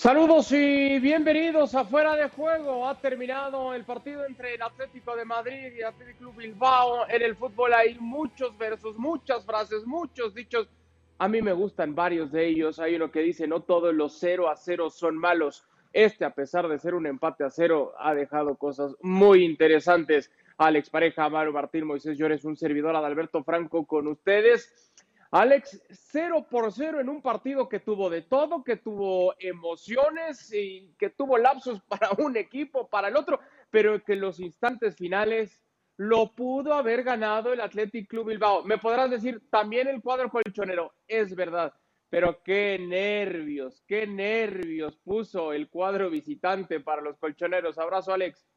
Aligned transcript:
Saludos 0.00 0.50
y 0.52 0.98
bienvenidos 0.98 1.74
a 1.74 1.84
Fuera 1.84 2.16
de 2.16 2.30
Juego. 2.30 2.88
Ha 2.88 2.98
terminado 2.98 3.74
el 3.74 3.84
partido 3.84 4.24
entre 4.24 4.54
el 4.54 4.62
Atlético 4.62 5.14
de 5.14 5.26
Madrid 5.26 5.74
y 5.76 5.80
el 5.80 5.84
Atlético 5.84 6.20
Club 6.20 6.36
Bilbao. 6.36 7.06
En 7.06 7.20
el 7.20 7.36
fútbol 7.36 7.74
hay 7.74 7.98
muchos 7.98 8.56
versos, 8.56 8.96
muchas 8.96 9.44
frases, 9.44 9.84
muchos 9.84 10.34
dichos. 10.34 10.70
A 11.18 11.28
mí 11.28 11.42
me 11.42 11.52
gustan 11.52 11.94
varios 11.94 12.32
de 12.32 12.46
ellos. 12.46 12.78
Hay 12.78 12.94
uno 12.94 13.10
que 13.10 13.20
dice, 13.20 13.46
no 13.46 13.60
todos 13.60 13.94
los 13.94 14.18
0 14.18 14.48
a 14.48 14.56
0 14.56 14.88
son 14.88 15.18
malos. 15.18 15.64
Este, 15.92 16.24
a 16.24 16.30
pesar 16.30 16.66
de 16.66 16.78
ser 16.78 16.94
un 16.94 17.06
empate 17.06 17.44
a 17.44 17.50
cero, 17.50 17.92
ha 17.98 18.14
dejado 18.14 18.56
cosas 18.56 18.96
muy 19.02 19.44
interesantes. 19.44 20.30
Alex 20.56 20.88
Pareja, 20.88 21.28
Mario 21.28 21.52
Martín, 21.52 21.86
Moisés 21.86 22.16
Llores, 22.16 22.46
un 22.46 22.56
servidor 22.56 22.96
Adalberto 22.96 23.44
Franco 23.44 23.84
con 23.84 24.06
ustedes. 24.06 24.94
Alex, 25.32 25.80
cero 25.90 26.44
por 26.50 26.72
cero 26.72 26.98
en 27.00 27.08
un 27.08 27.22
partido 27.22 27.68
que 27.68 27.78
tuvo 27.78 28.10
de 28.10 28.22
todo, 28.22 28.64
que 28.64 28.76
tuvo 28.76 29.34
emociones 29.38 30.52
y 30.52 30.92
que 30.98 31.10
tuvo 31.10 31.38
lapsos 31.38 31.80
para 31.88 32.10
un 32.18 32.36
equipo, 32.36 32.88
para 32.88 33.08
el 33.08 33.16
otro, 33.16 33.38
pero 33.70 34.02
que 34.02 34.14
en 34.14 34.22
los 34.22 34.40
instantes 34.40 34.96
finales 34.96 35.62
lo 35.96 36.32
pudo 36.34 36.74
haber 36.74 37.04
ganado 37.04 37.52
el 37.52 37.60
Athletic 37.60 38.08
Club 38.08 38.28
Bilbao. 38.28 38.64
Me 38.64 38.78
podrás 38.78 39.10
decir 39.10 39.40
también 39.50 39.86
el 39.86 40.02
cuadro 40.02 40.30
colchonero, 40.30 40.94
es 41.06 41.36
verdad, 41.36 41.74
pero 42.08 42.42
qué 42.42 42.78
nervios, 42.80 43.84
qué 43.86 44.08
nervios 44.08 44.96
puso 44.96 45.52
el 45.52 45.68
cuadro 45.68 46.10
visitante 46.10 46.80
para 46.80 47.02
los 47.02 47.18
colchoneros. 47.18 47.78
Abrazo, 47.78 48.12
Alex. 48.12 48.49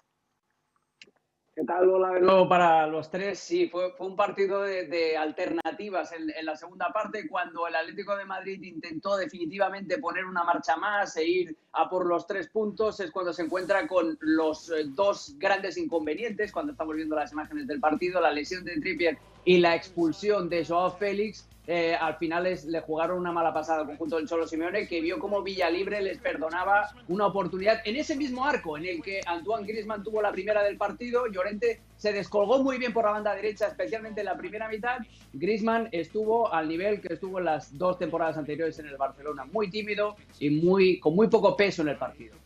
¿Qué 1.56 1.64
tal? 1.66 1.88
Hola 1.88 2.16
de 2.16 2.22
nuevo 2.22 2.50
para 2.50 2.88
los 2.88 3.12
tres. 3.12 3.38
Sí, 3.38 3.68
fue, 3.68 3.92
fue 3.92 4.08
un 4.08 4.16
partido 4.16 4.64
de, 4.64 5.16
alternativas 5.16 6.12
en, 6.12 6.32
en, 6.32 6.46
la 6.48 6.56
segunda 6.56 6.92
parte 6.92 7.28
cuando 7.28 7.68
el 7.68 7.76
Atlético 7.76 8.18
de 8.18 8.26
Madrid 8.26 8.60
intentó 8.64 9.16
definitivamente 9.18 10.00
poner 10.00 10.26
una 10.26 10.44
marcha 10.44 10.76
más 10.78 11.16
e 11.16 11.28
ir 11.28 11.56
a 11.74 11.88
por 11.88 12.08
los 12.08 12.26
tres 12.26 12.50
puntos. 12.50 13.00
Es 13.02 13.12
cuando 13.12 13.34
se 13.34 13.44
encuentra 13.44 13.88
con 13.88 14.18
los 14.22 14.72
eh, 14.72 14.86
dos 14.88 15.36
grandes 15.38 15.78
inconvenientes, 15.78 16.52
cuando 16.52 16.72
estamos 16.72 16.96
viendo 16.96 17.16
las 17.16 17.32
imágenes 17.32 17.68
del 17.68 17.80
partido, 17.80 18.20
la 18.20 18.32
lesión 18.32 18.66
de 18.66 18.80
Trippier 18.80 19.20
y 19.46 19.58
la 19.58 19.76
expulsión 19.76 20.50
de 20.50 20.66
Joao 20.66 20.92
Félix. 20.92 21.48
Eh, 21.66 21.96
al 21.96 22.18
final 22.18 22.44
le 22.44 22.82
jugaron 22.82 23.18
una 23.18 23.32
mala 23.32 23.54
pasada 23.54 23.82
al 23.82 23.88
conjunto 23.88 24.18
del 24.18 24.28
Cholo 24.28 24.46
Simeone, 24.46 24.86
que 24.86 25.00
vio 25.00 25.18
como 25.18 25.42
Villalibre 25.42 26.02
les 26.02 26.18
perdonaba 26.18 26.90
una 27.08 27.28
oportunidad 27.28 27.80
en 27.86 27.96
ese 27.96 28.18
mismo 28.18 28.44
arco 28.44 28.78
en 28.78 28.86
el 28.86 29.02
que 29.02 29.22
Antoine 29.26 29.66
Griezmann 29.66 30.04
tuvo 30.04 30.22
la 30.22 30.34
primera 30.34 30.62
del 30.62 30.76
partido. 30.76 31.26
Llorente 31.28 31.80
se 31.96 32.12
descolgó 32.12 32.62
muy 32.62 32.78
bien 32.78 32.92
por 32.92 33.06
la 33.06 33.12
banda 33.12 33.34
derecha, 33.34 33.68
especialmente 33.68 34.20
en 34.20 34.26
la 34.26 34.36
primera 34.36 34.68
mitad. 34.68 34.98
Griezmann 35.32 35.88
estuvo 35.94 36.54
al 36.54 36.68
nivel 36.68 37.00
que 37.00 37.14
estuvo 37.14 37.40
en 37.40 37.46
las 37.46 37.78
dos 37.78 37.98
temporadas 37.98 38.38
anteriores 38.38 38.78
en 38.80 38.88
el 38.88 38.98
Barcelona, 38.98 39.46
muy 39.46 39.70
tímido 39.70 40.18
y 40.40 40.50
muy, 40.50 41.00
con 41.00 41.16
muy 41.16 41.30
poco 41.30 41.56
peso 41.56 41.82
en 41.82 41.88
el 41.88 41.98
partido. 41.98 42.43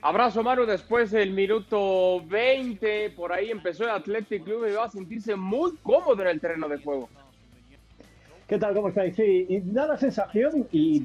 Abrazo, 0.00 0.42
Maru. 0.42 0.64
Después 0.64 1.10
del 1.10 1.32
minuto 1.32 2.22
20, 2.26 3.10
por 3.10 3.32
ahí 3.32 3.50
empezó 3.50 3.84
el 3.84 3.90
Athletic 3.90 4.44
Club 4.44 4.66
y 4.68 4.72
va 4.72 4.84
a 4.84 4.90
sentirse 4.90 5.34
muy 5.34 5.76
cómodo 5.82 6.22
en 6.22 6.28
el 6.28 6.40
terreno 6.40 6.68
de 6.68 6.78
juego. 6.78 7.08
¿Qué 8.46 8.58
tal? 8.58 8.74
¿Cómo 8.74 8.88
estáis? 8.88 9.14
Sí, 9.14 9.46
y 9.48 9.60
da 9.60 9.86
la 9.86 9.98
sensación, 9.98 10.66
y, 10.72 11.02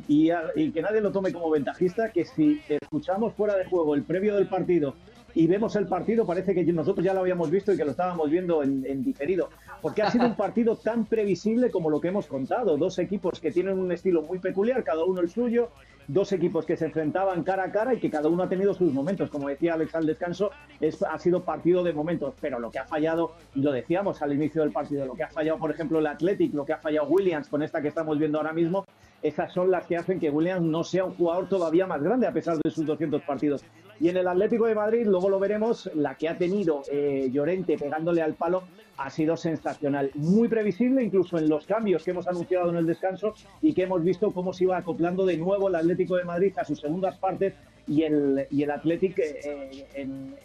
que 0.72 0.82
nadie 0.82 1.02
lo 1.02 1.12
tome 1.12 1.34
como 1.34 1.50
ventajista, 1.50 2.10
que 2.10 2.24
si 2.24 2.62
escuchamos 2.70 3.34
fuera 3.34 3.58
de 3.58 3.66
juego 3.66 3.96
el 3.96 4.04
previo 4.04 4.36
del 4.36 4.48
partido 4.48 4.96
y 5.36 5.48
vemos 5.48 5.76
el 5.76 5.88
partido, 5.88 6.26
parece 6.26 6.54
que 6.54 6.64
nosotros 6.72 7.04
ya 7.04 7.14
lo 7.14 7.22
habíamos 7.22 7.50
visto 7.50 7.74
y 7.74 7.78
que 7.78 7.84
lo 7.84 7.92
estábamos 7.92 8.30
viendo 8.30 8.64
en, 8.64 8.86
en, 8.86 9.04
diferido. 9.04 9.50
Porque 9.82 10.04
ha 10.04 10.12
sido 10.12 10.26
un 10.26 10.36
partido 10.36 10.78
tan 10.78 11.06
previsible 11.06 11.72
como 11.72 11.90
lo 11.90 12.00
que 12.00 12.10
hemos 12.10 12.28
contado. 12.28 12.78
Dos 12.78 13.00
equipos 13.00 13.40
que 13.42 13.52
tienen 13.52 13.80
un 13.80 13.92
estilo 13.92 14.22
muy 14.22 14.40
peculiar, 14.40 14.84
cada 14.84 15.04
uno 15.04 15.20
el 15.20 15.30
suyo, 15.30 15.70
dos 16.08 16.32
equipos 16.32 16.66
que 16.66 16.78
se 16.78 16.86
enfrentaban 16.86 17.44
cara 17.44 17.64
a 17.64 17.72
cara 17.72 17.94
y 17.94 18.00
que 18.00 18.10
cada 18.10 18.30
uno 18.30 18.44
ha 18.44 18.50
tenido 18.50 18.74
sus 18.74 18.92
momentos. 18.92 19.30
Como 19.30 19.50
decía 19.50 19.74
Alex 19.74 19.96
al 19.96 20.06
descanso, 20.06 20.52
es, 20.80 21.02
ha 21.04 21.18
sido 21.18 21.44
partido 21.44 21.84
de 21.84 21.94
momentos, 21.94 22.34
pero 22.40 22.60
lo 22.60 22.72
que 22.72 22.80
ha 22.80 22.86
fallado, 22.86 23.36
y 23.56 23.62
lo 23.62 23.72
decíamos 23.72 24.22
al 24.22 24.34
inicio 24.34 24.62
del 24.62 24.72
partido, 24.72 25.06
lo 25.06 25.14
que 25.14 25.24
ha 25.24 25.30
fallado, 25.30 25.60
por 25.60 25.72
ejemplo, 25.72 26.00
el 26.00 26.08
Athletic, 26.08 26.54
lo 26.54 26.66
que 26.66 26.74
ha 26.74 26.78
fallado 26.78 27.08
Williams 27.08 27.48
con 27.48 27.64
esta 27.64 27.82
que 27.82 27.88
estamos 27.88 28.18
viendo 28.18 28.38
ahora 28.38 28.54
mismo, 28.54 28.86
esas 29.22 29.54
son 29.54 29.72
las 29.72 29.88
que 29.88 29.96
hacen 29.96 30.20
que 30.20 30.30
Williams 30.30 30.66
no 30.66 30.84
sea 30.84 31.06
un 31.06 31.16
jugador 31.16 31.48
todavía 31.48 31.88
más 31.88 32.04
grande 32.04 32.28
a 32.28 32.34
pesar 32.34 32.58
de 32.58 32.70
sus 32.70 32.86
200 32.86 33.22
partidos. 33.22 33.64
Y 34.00 34.10
en 34.10 34.18
el 34.18 34.28
Atlético 34.28 34.66
de 34.66 34.76
Madrid, 34.76 35.06
luego 35.06 35.30
lo 35.30 35.40
veremos, 35.40 35.90
la 35.96 36.16
que 36.16 36.28
ha 36.28 36.38
tenido 36.38 36.82
eh, 36.92 37.30
Llorente 37.32 37.78
pegándole 37.78 38.22
al 38.22 38.34
palo 38.34 38.64
ha 38.98 39.10
sido 39.10 39.38
sensacional. 39.38 40.12
Muy 40.16 40.48
previsible, 40.48 41.04
incluso 41.04 41.38
en 41.38 41.50
los 41.50 41.66
cambios 41.66 42.04
que 42.04 42.12
hemos 42.12 42.28
anunciado 42.28 42.70
en 42.70 42.78
el 42.78 42.86
descanso 42.86 43.34
y 43.62 43.74
que 43.74 43.84
hemos 43.84 44.04
visto 44.04 44.32
cómo 44.32 44.54
se 44.54 44.66
iba 44.66 44.78
acoplando 44.78 45.26
de 45.26 45.38
nuevo 45.38 45.68
el 45.68 45.76
Atlético 45.76 46.16
de 46.16 46.24
Madrid 46.24 46.54
a 46.58 46.66
sus 46.66 46.80
segundas 46.80 47.18
partes 47.18 47.54
y 47.88 48.04
el, 48.04 48.48
y 48.50 48.64
el 48.64 48.72
Athletic 48.72 49.20
eh, 49.20 49.86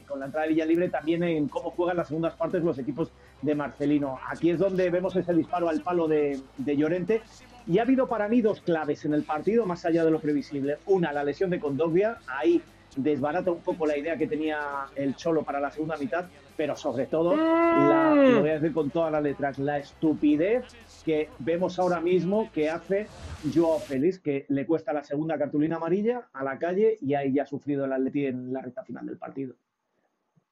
con 0.06 0.18
la 0.20 0.26
entrada 0.26 0.46
de 0.46 0.54
Villalibre 0.54 0.88
también 0.88 1.22
en 1.22 1.48
cómo 1.48 1.70
juegan 1.70 1.96
las 1.96 2.08
segundas 2.08 2.34
partes 2.34 2.62
los 2.62 2.78
equipos 2.78 3.12
de 3.42 3.54
Marcelino. 3.54 4.18
Aquí 4.28 4.50
es 4.50 4.58
donde 4.58 4.90
vemos 4.90 5.14
ese 5.14 5.32
disparo 5.34 5.68
al 5.68 5.82
palo 5.82 6.08
de, 6.08 6.40
de 6.56 6.76
Llorente 6.76 7.22
y 7.66 7.78
ha 7.78 7.82
habido 7.82 8.08
para 8.08 8.28
mí 8.28 8.40
dos 8.40 8.60
claves 8.62 9.04
en 9.04 9.12
el 9.12 9.24
partido, 9.24 9.66
más 9.66 9.84
allá 9.84 10.04
de 10.04 10.10
lo 10.10 10.20
previsible. 10.20 10.78
Una, 10.86 11.12
la 11.12 11.22
lesión 11.22 11.50
de 11.50 11.60
Condovia, 11.60 12.18
ahí 12.26 12.62
desbarata 12.96 13.50
un 13.52 13.60
poco 13.60 13.86
la 13.86 13.96
idea 13.96 14.16
que 14.16 14.26
tenía 14.26 14.58
el 14.96 15.14
Cholo 15.14 15.42
para 15.42 15.60
la 15.60 15.70
segunda 15.70 15.96
mitad, 15.98 16.26
pero 16.58 16.74
sobre 16.74 17.06
todo, 17.06 17.36
la, 17.36 18.14
mm. 18.16 18.32
lo 18.32 18.40
voy 18.40 18.50
a 18.50 18.54
decir 18.54 18.72
con 18.72 18.90
todas 18.90 19.12
las 19.12 19.22
letras, 19.22 19.60
la 19.60 19.78
estupidez 19.78 20.64
que 21.04 21.28
vemos 21.38 21.78
ahora 21.78 22.00
mismo 22.00 22.50
que 22.52 22.68
hace 22.68 23.06
Joao 23.54 23.78
Félix, 23.78 24.18
que 24.18 24.44
le 24.48 24.66
cuesta 24.66 24.92
la 24.92 25.04
segunda 25.04 25.38
cartulina 25.38 25.76
amarilla 25.76 26.28
a 26.32 26.42
la 26.42 26.58
calle 26.58 26.98
y 27.00 27.14
ahí 27.14 27.32
ya 27.32 27.44
ha 27.44 27.46
sufrido 27.46 27.84
el 27.84 27.92
Atleti 27.92 28.26
en 28.26 28.52
la 28.52 28.60
recta 28.60 28.82
final 28.82 29.06
del 29.06 29.18
partido. 29.18 29.54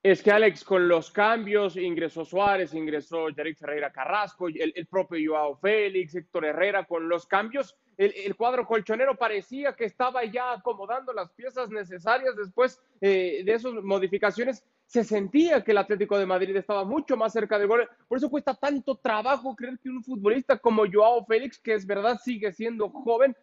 Es 0.00 0.22
que 0.22 0.31
Alex, 0.31 0.62
con 0.62 0.87
los 0.87 1.11
cambios, 1.11 1.77
ingresó 1.77 2.25
Suárez, 2.25 2.73
ingresó 2.73 3.28
Yarek 3.31 3.59
Ferreira 3.59 3.91
Carrasco, 3.91 4.47
el, 4.47 4.73
el, 4.77 4.87
propio 4.87 5.33
Joao 5.33 5.56
Félix, 5.56 6.15
Héctor 6.15 6.44
Herrera, 6.44 6.84
con 6.84 7.09
los 7.09 7.27
cambios, 7.27 7.77
el, 7.97 8.37
cuadro 8.37 8.67
colchonero 8.67 9.17
parecía 9.17 9.75
que 9.75 9.87
estaba 9.87 10.25
ya 10.25 10.53
acomodando 10.53 11.12
las 11.12 11.31
piezas 11.31 11.71
necesarias 11.71 12.37
después 12.37 12.81
eh, 13.01 13.43
de 13.45 13.53
esas 13.53 13.73
modificaciones. 13.73 14.62
Se 14.87 15.03
sentía 15.03 15.65
que 15.65 15.73
el 15.73 15.79
Atlético 15.79 16.19
de 16.19 16.27
Madrid 16.27 16.55
estaba 16.56 16.85
mucho 16.85 17.17
más 17.17 17.33
cerca 17.33 17.59
del 17.59 17.69
gol. 17.69 17.89
Por 18.06 18.19
eso 18.19 18.31
cuesta 18.31 18.55
tanto 18.55 18.97
trabajo 18.97 19.56
creer 19.56 19.79
que 19.79 19.89
un 19.89 20.05
futbolista 20.05 20.59
como 20.59 20.85
Joao 20.91 21.25
Félix, 21.25 21.59
que 21.59 21.75
es 21.75 21.87
verdad 21.87 22.21
sigue 22.23 22.53
siendo 22.53 22.91
joven, 22.91 23.35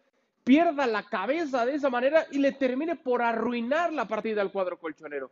pierda 0.44 0.86
la 0.86 1.02
cabeza 1.02 1.66
de 1.66 1.74
esa 1.74 1.90
manera 1.90 2.26
y 2.30 2.38
le 2.38 2.52
termine 2.52 2.96
por 2.96 3.22
arruinar 3.22 3.92
la 3.92 4.06
partida 4.06 4.40
al 4.40 4.52
cuadro 4.52 4.78
colchonero 4.78 5.30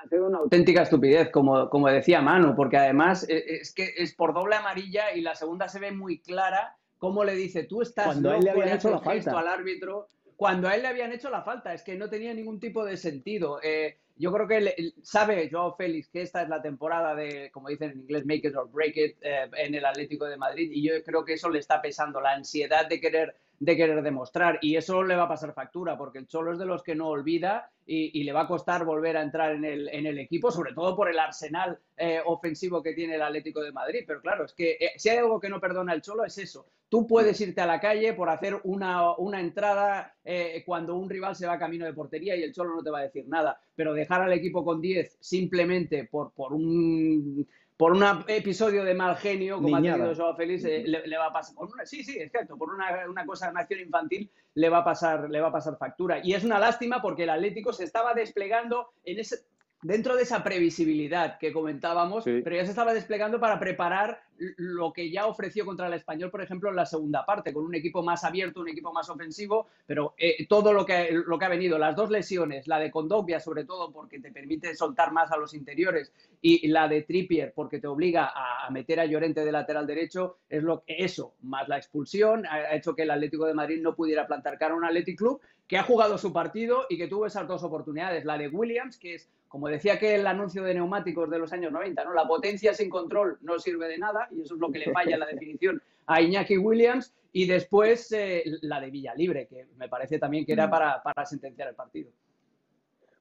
ha 0.00 0.06
sido 0.06 0.28
una 0.28 0.38
auténtica 0.38 0.82
estupidez, 0.82 1.30
como, 1.30 1.68
como 1.68 1.88
decía 1.88 2.22
Manu, 2.22 2.54
porque 2.54 2.76
además 2.76 3.28
eh, 3.28 3.58
es 3.60 3.72
que 3.72 3.94
es 3.96 4.14
por 4.14 4.32
doble 4.32 4.54
amarilla 4.54 5.12
y 5.12 5.20
la 5.22 5.34
segunda 5.34 5.68
se 5.68 5.80
ve 5.80 5.90
muy 5.90 6.20
clara 6.20 6.77
cómo 6.98 7.24
le 7.24 7.34
dice, 7.34 7.64
tú 7.64 7.82
estás 7.82 8.06
cuando 8.06 8.34
él 8.34 8.44
le 8.44 8.50
habían 8.50 8.76
hecho 8.76 8.90
la 8.90 9.00
falta. 9.00 9.38
al 9.38 9.48
árbitro, 9.48 10.08
cuando 10.36 10.68
a 10.68 10.74
él 10.74 10.82
le 10.82 10.88
habían 10.88 11.12
hecho 11.12 11.30
la 11.30 11.42
falta, 11.42 11.72
es 11.74 11.82
que 11.82 11.96
no 11.96 12.08
tenía 12.08 12.34
ningún 12.34 12.60
tipo 12.60 12.84
de 12.84 12.96
sentido. 12.96 13.60
Eh, 13.62 13.98
yo 14.16 14.32
creo 14.32 14.48
que 14.48 14.92
sabe 15.02 15.48
Joao 15.50 15.76
Félix 15.76 16.08
que 16.08 16.22
esta 16.22 16.42
es 16.42 16.48
la 16.48 16.60
temporada 16.60 17.14
de, 17.14 17.50
como 17.52 17.68
dicen 17.68 17.92
en 17.92 18.00
inglés, 18.00 18.26
make 18.26 18.46
it 18.46 18.56
or 18.56 18.70
break 18.70 18.96
it 18.96 19.16
eh, 19.20 19.48
en 19.56 19.74
el 19.74 19.84
Atlético 19.84 20.26
de 20.26 20.36
Madrid 20.36 20.70
y 20.72 20.82
yo 20.82 21.02
creo 21.04 21.24
que 21.24 21.34
eso 21.34 21.48
le 21.48 21.60
está 21.60 21.80
pesando, 21.80 22.20
la 22.20 22.32
ansiedad 22.32 22.88
de 22.88 23.00
querer 23.00 23.36
de 23.60 23.76
querer 23.76 24.02
demostrar. 24.02 24.58
Y 24.62 24.76
eso 24.76 25.02
le 25.02 25.16
va 25.16 25.24
a 25.24 25.28
pasar 25.28 25.52
factura, 25.52 25.96
porque 25.96 26.18
el 26.18 26.26
Cholo 26.26 26.52
es 26.52 26.58
de 26.58 26.66
los 26.66 26.82
que 26.82 26.94
no 26.94 27.08
olvida 27.08 27.70
y, 27.86 28.22
le 28.22 28.32
va 28.32 28.42
a 28.42 28.46
costar 28.46 28.84
volver 28.84 29.16
a 29.16 29.22
entrar 29.22 29.52
en 29.52 29.64
el, 29.64 29.88
en 29.88 30.06
el 30.06 30.18
equipo, 30.18 30.50
sobre 30.50 30.74
todo 30.74 30.94
por 30.94 31.08
el 31.08 31.18
arsenal 31.18 31.78
eh, 31.96 32.20
ofensivo 32.24 32.82
que 32.82 32.92
tiene 32.92 33.14
el 33.14 33.22
Atlético 33.22 33.62
de 33.62 33.72
Madrid. 33.72 34.04
Pero 34.06 34.20
claro, 34.20 34.44
es 34.44 34.52
que 34.52 34.72
eh, 34.72 34.92
si 34.96 35.08
hay 35.08 35.18
algo 35.18 35.40
que 35.40 35.48
no 35.48 35.60
perdona 35.60 35.94
el 35.94 36.02
Cholo 36.02 36.24
es 36.24 36.36
eso. 36.38 36.66
Tú 36.90 37.06
puedes 37.06 37.38
irte 37.40 37.60
a 37.60 37.66
la 37.66 37.80
calle 37.80 38.14
por 38.14 38.30
hacer 38.30 38.60
una, 38.64 39.14
una 39.16 39.40
entrada 39.40 40.14
eh, 40.24 40.62
cuando 40.64 40.96
un 40.96 41.10
rival 41.10 41.36
se 41.36 41.46
va 41.46 41.58
camino 41.58 41.84
de 41.84 41.92
portería 41.92 42.34
y 42.36 42.42
el 42.42 42.52
Cholo 42.52 42.74
no 42.74 42.82
te 42.82 42.90
va 42.90 43.00
a 43.00 43.02
decir 43.02 43.26
nada. 43.28 43.60
Pero 43.74 43.94
dejar 43.94 44.22
al 44.22 44.32
equipo 44.32 44.64
con 44.64 44.80
10 44.80 45.16
simplemente 45.20 46.04
por, 46.04 46.32
por 46.32 46.52
un 46.52 47.46
por 47.78 47.92
un 47.92 48.04
episodio 48.26 48.82
de 48.82 48.92
mal 48.92 49.16
genio, 49.16 49.62
como 49.62 49.76
ha 49.76 49.80
tenido 49.80 50.12
Joao 50.12 50.34
Félix, 50.34 50.64
eh, 50.64 50.82
le, 50.84 51.16
va 51.16 51.26
a 51.26 51.32
pasar. 51.32 51.54
Por 51.54 51.72
una, 51.72 51.86
sí, 51.86 52.02
sí, 52.02 52.18
es 52.18 52.28
cierto, 52.32 52.58
por 52.58 52.74
una, 52.74 53.08
una 53.08 53.24
cosa, 53.24 53.50
una 53.50 53.60
acción 53.60 53.78
infantil, 53.78 54.28
le 54.54 54.68
va, 54.68 54.78
a 54.78 54.84
pasar, 54.84 55.30
le 55.30 55.40
va 55.40 55.48
a 55.48 55.52
pasar 55.52 55.78
factura. 55.78 56.18
Y 56.20 56.34
es 56.34 56.42
una 56.42 56.58
lástima 56.58 57.00
porque 57.00 57.22
el 57.22 57.30
Atlético 57.30 57.72
se 57.72 57.84
estaba 57.84 58.14
desplegando 58.14 58.88
en 59.04 59.20
ese, 59.20 59.44
dentro 59.80 60.16
de 60.16 60.24
esa 60.24 60.42
previsibilidad 60.42 61.38
que 61.38 61.52
comentábamos, 61.52 62.24
pero 62.24 62.56
ya 62.56 62.64
se 62.64 62.70
estaba 62.70 62.92
desplegando 62.92 63.38
para 63.38 63.60
preparar 63.60 64.22
lo 64.56 64.92
que 64.92 65.10
ya 65.10 65.26
ofreció 65.26 65.64
contra 65.64 65.86
el 65.86 65.94
español, 65.94 66.30
por 66.30 66.42
ejemplo, 66.42 66.70
en 66.70 66.76
la 66.76 66.86
segunda 66.86 67.24
parte, 67.24 67.52
con 67.52 67.64
un 67.64 67.74
equipo 67.74 68.02
más 68.02 68.24
abierto, 68.24 68.60
un 68.60 68.68
equipo 68.68 68.92
más 68.92 69.08
ofensivo, 69.08 69.66
pero 69.86 70.14
eh, 70.16 70.46
todo 70.46 70.72
lo 70.72 70.84
que, 70.86 71.10
lo 71.12 71.38
que 71.38 71.44
ha 71.44 71.48
venido, 71.48 71.78
las 71.78 71.96
dos 71.96 72.10
lesiones, 72.10 72.66
la 72.66 72.78
de 72.78 72.90
Condovia 72.90 73.40
sobre 73.40 73.64
todo 73.64 73.90
porque 73.90 74.20
te 74.20 74.30
permite 74.30 74.74
soltar 74.74 75.12
más 75.12 75.30
a 75.32 75.36
los 75.36 75.54
interiores 75.54 76.12
y 76.40 76.68
la 76.68 76.88
de 76.88 77.02
Trippier 77.02 77.52
porque 77.54 77.80
te 77.80 77.86
obliga 77.86 78.32
a 78.34 78.70
meter 78.70 79.00
a 79.00 79.06
Llorente 79.06 79.44
de 79.44 79.52
lateral 79.52 79.86
derecho, 79.86 80.38
es 80.48 80.62
lo 80.62 80.82
que 80.84 80.96
eso, 80.98 81.34
más 81.42 81.68
la 81.68 81.76
expulsión, 81.76 82.46
ha 82.46 82.74
hecho 82.74 82.94
que 82.94 83.02
el 83.02 83.10
Atlético 83.10 83.46
de 83.46 83.54
Madrid 83.54 83.80
no 83.82 83.94
pudiera 83.94 84.26
plantar 84.26 84.58
cara 84.58 84.74
a 84.74 84.76
un 84.76 84.84
Athletic 84.84 85.18
Club 85.18 85.40
que 85.66 85.76
ha 85.76 85.82
jugado 85.82 86.16
su 86.16 86.32
partido 86.32 86.86
y 86.88 86.96
que 86.96 87.08
tuvo 87.08 87.26
esas 87.26 87.46
dos 87.46 87.62
oportunidades, 87.62 88.24
la 88.24 88.38
de 88.38 88.48
Williams, 88.48 88.98
que 88.98 89.14
es 89.14 89.28
como 89.48 89.68
decía 89.68 89.98
que 89.98 90.14
el 90.14 90.26
anuncio 90.26 90.62
de 90.62 90.74
neumáticos 90.74 91.30
de 91.30 91.38
los 91.38 91.52
años 91.52 91.72
90, 91.72 92.04
¿no? 92.04 92.12
La 92.12 92.28
potencia 92.28 92.74
sin 92.74 92.90
control 92.90 93.38
no 93.40 93.58
sirve 93.58 93.88
de 93.88 93.98
nada 93.98 94.27
y 94.30 94.42
eso 94.42 94.54
es 94.54 94.60
lo 94.60 94.70
que 94.70 94.78
le 94.78 94.92
falla 94.92 95.14
en 95.14 95.20
la 95.20 95.26
definición 95.26 95.82
a 96.06 96.20
Iñaki 96.20 96.56
Williams 96.56 97.14
y 97.32 97.46
después 97.46 98.10
eh, 98.12 98.44
la 98.62 98.80
de 98.80 98.90
Villalibre, 98.90 99.46
que 99.46 99.66
me 99.76 99.88
parece 99.88 100.18
también 100.18 100.44
que 100.44 100.52
era 100.52 100.66
mm. 100.66 100.70
para, 100.70 101.02
para 101.02 101.26
sentenciar 101.26 101.68
el 101.68 101.74
partido. 101.74 102.10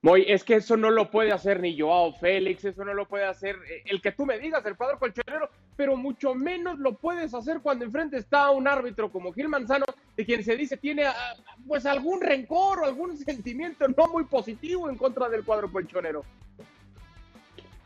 Moy, 0.01 0.25
es 0.27 0.43
que 0.43 0.55
eso 0.55 0.77
no 0.77 0.91
lo 0.91 1.09
puede 1.09 1.31
hacer 1.31 1.59
ni 1.59 1.77
Joao 1.77 2.13
Félix, 2.13 2.63
eso 2.63 2.85
no 2.85 2.93
lo 2.93 3.07
puede 3.07 3.25
hacer 3.25 3.55
eh, 3.69 3.81
el 3.85 3.99
que 3.99 4.11
tú 4.11 4.25
me 4.25 4.37
digas, 4.37 4.63
el 4.65 4.77
cuadro 4.77 4.99
colchonero, 4.99 5.49
pero 5.75 5.97
mucho 5.97 6.35
menos 6.35 6.77
lo 6.77 6.97
puedes 6.97 7.33
hacer 7.33 7.61
cuando 7.61 7.83
enfrente 7.83 8.17
está 8.17 8.51
un 8.51 8.67
árbitro 8.67 9.11
como 9.11 9.33
Gil 9.33 9.49
Manzano, 9.49 9.85
de 10.15 10.25
quien 10.25 10.43
se 10.43 10.55
dice 10.55 10.77
tiene 10.77 11.05
ah, 11.05 11.35
pues 11.67 11.85
algún 11.87 12.21
rencor 12.21 12.79
o 12.79 12.85
algún 12.85 13.17
sentimiento 13.17 13.87
no 13.87 14.07
muy 14.07 14.25
positivo 14.25 14.87
en 14.89 14.97
contra 14.97 15.29
del 15.29 15.43
cuadro 15.43 15.71
colchonero. 15.71 16.23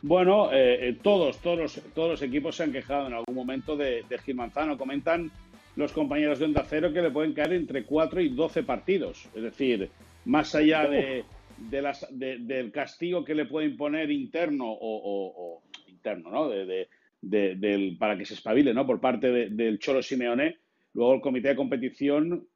Bueno, 0.02 0.52
eh, 0.52 0.88
eh, 0.88 0.98
todos, 1.00 1.38
todos 1.38 1.58
los, 1.58 1.80
todos 1.94 2.10
los 2.10 2.22
equipos 2.22 2.56
se 2.56 2.64
han 2.64 2.72
quejado 2.72 3.06
en 3.06 3.14
algún 3.14 3.34
momento 3.34 3.76
de, 3.76 4.04
de 4.08 4.18
Gil 4.18 4.34
Manzano. 4.34 4.76
Comentan 4.76 5.30
los 5.76 5.92
compañeros 5.92 6.38
de 6.38 6.46
Onda 6.46 6.64
Cero 6.68 6.92
que 6.92 7.02
le 7.02 7.10
pueden 7.10 7.32
caer 7.32 7.54
entre 7.54 7.84
4 7.84 8.20
y 8.20 8.28
12 8.30 8.64
partidos. 8.64 9.28
Es 9.34 9.42
decir, 9.42 9.90
más 10.24 10.54
allá 10.54 10.86
de 10.88 11.24
de 11.70 11.82
las, 11.82 12.06
del 12.10 12.72
castigo 12.72 13.24
que 13.24 13.34
le 13.34 13.46
puede 13.46 13.68
imponer 13.68 14.10
interno 14.10 14.66
o, 14.68 15.62
interno, 15.86 16.30
¿no? 16.30 16.48
De, 16.48 16.88
del, 17.20 17.96
para 17.98 18.16
que 18.16 18.24
se 18.24 18.34
espabile, 18.34 18.74
¿no? 18.74 18.86
Por 18.86 19.00
parte 19.00 19.50
del 19.50 19.78
Cholo 19.78 20.02
Simeone, 20.02 20.58
luego 20.94 21.14
el 21.14 21.20
comité 21.20 21.48
de 21.48 21.56
competición 21.56 22.46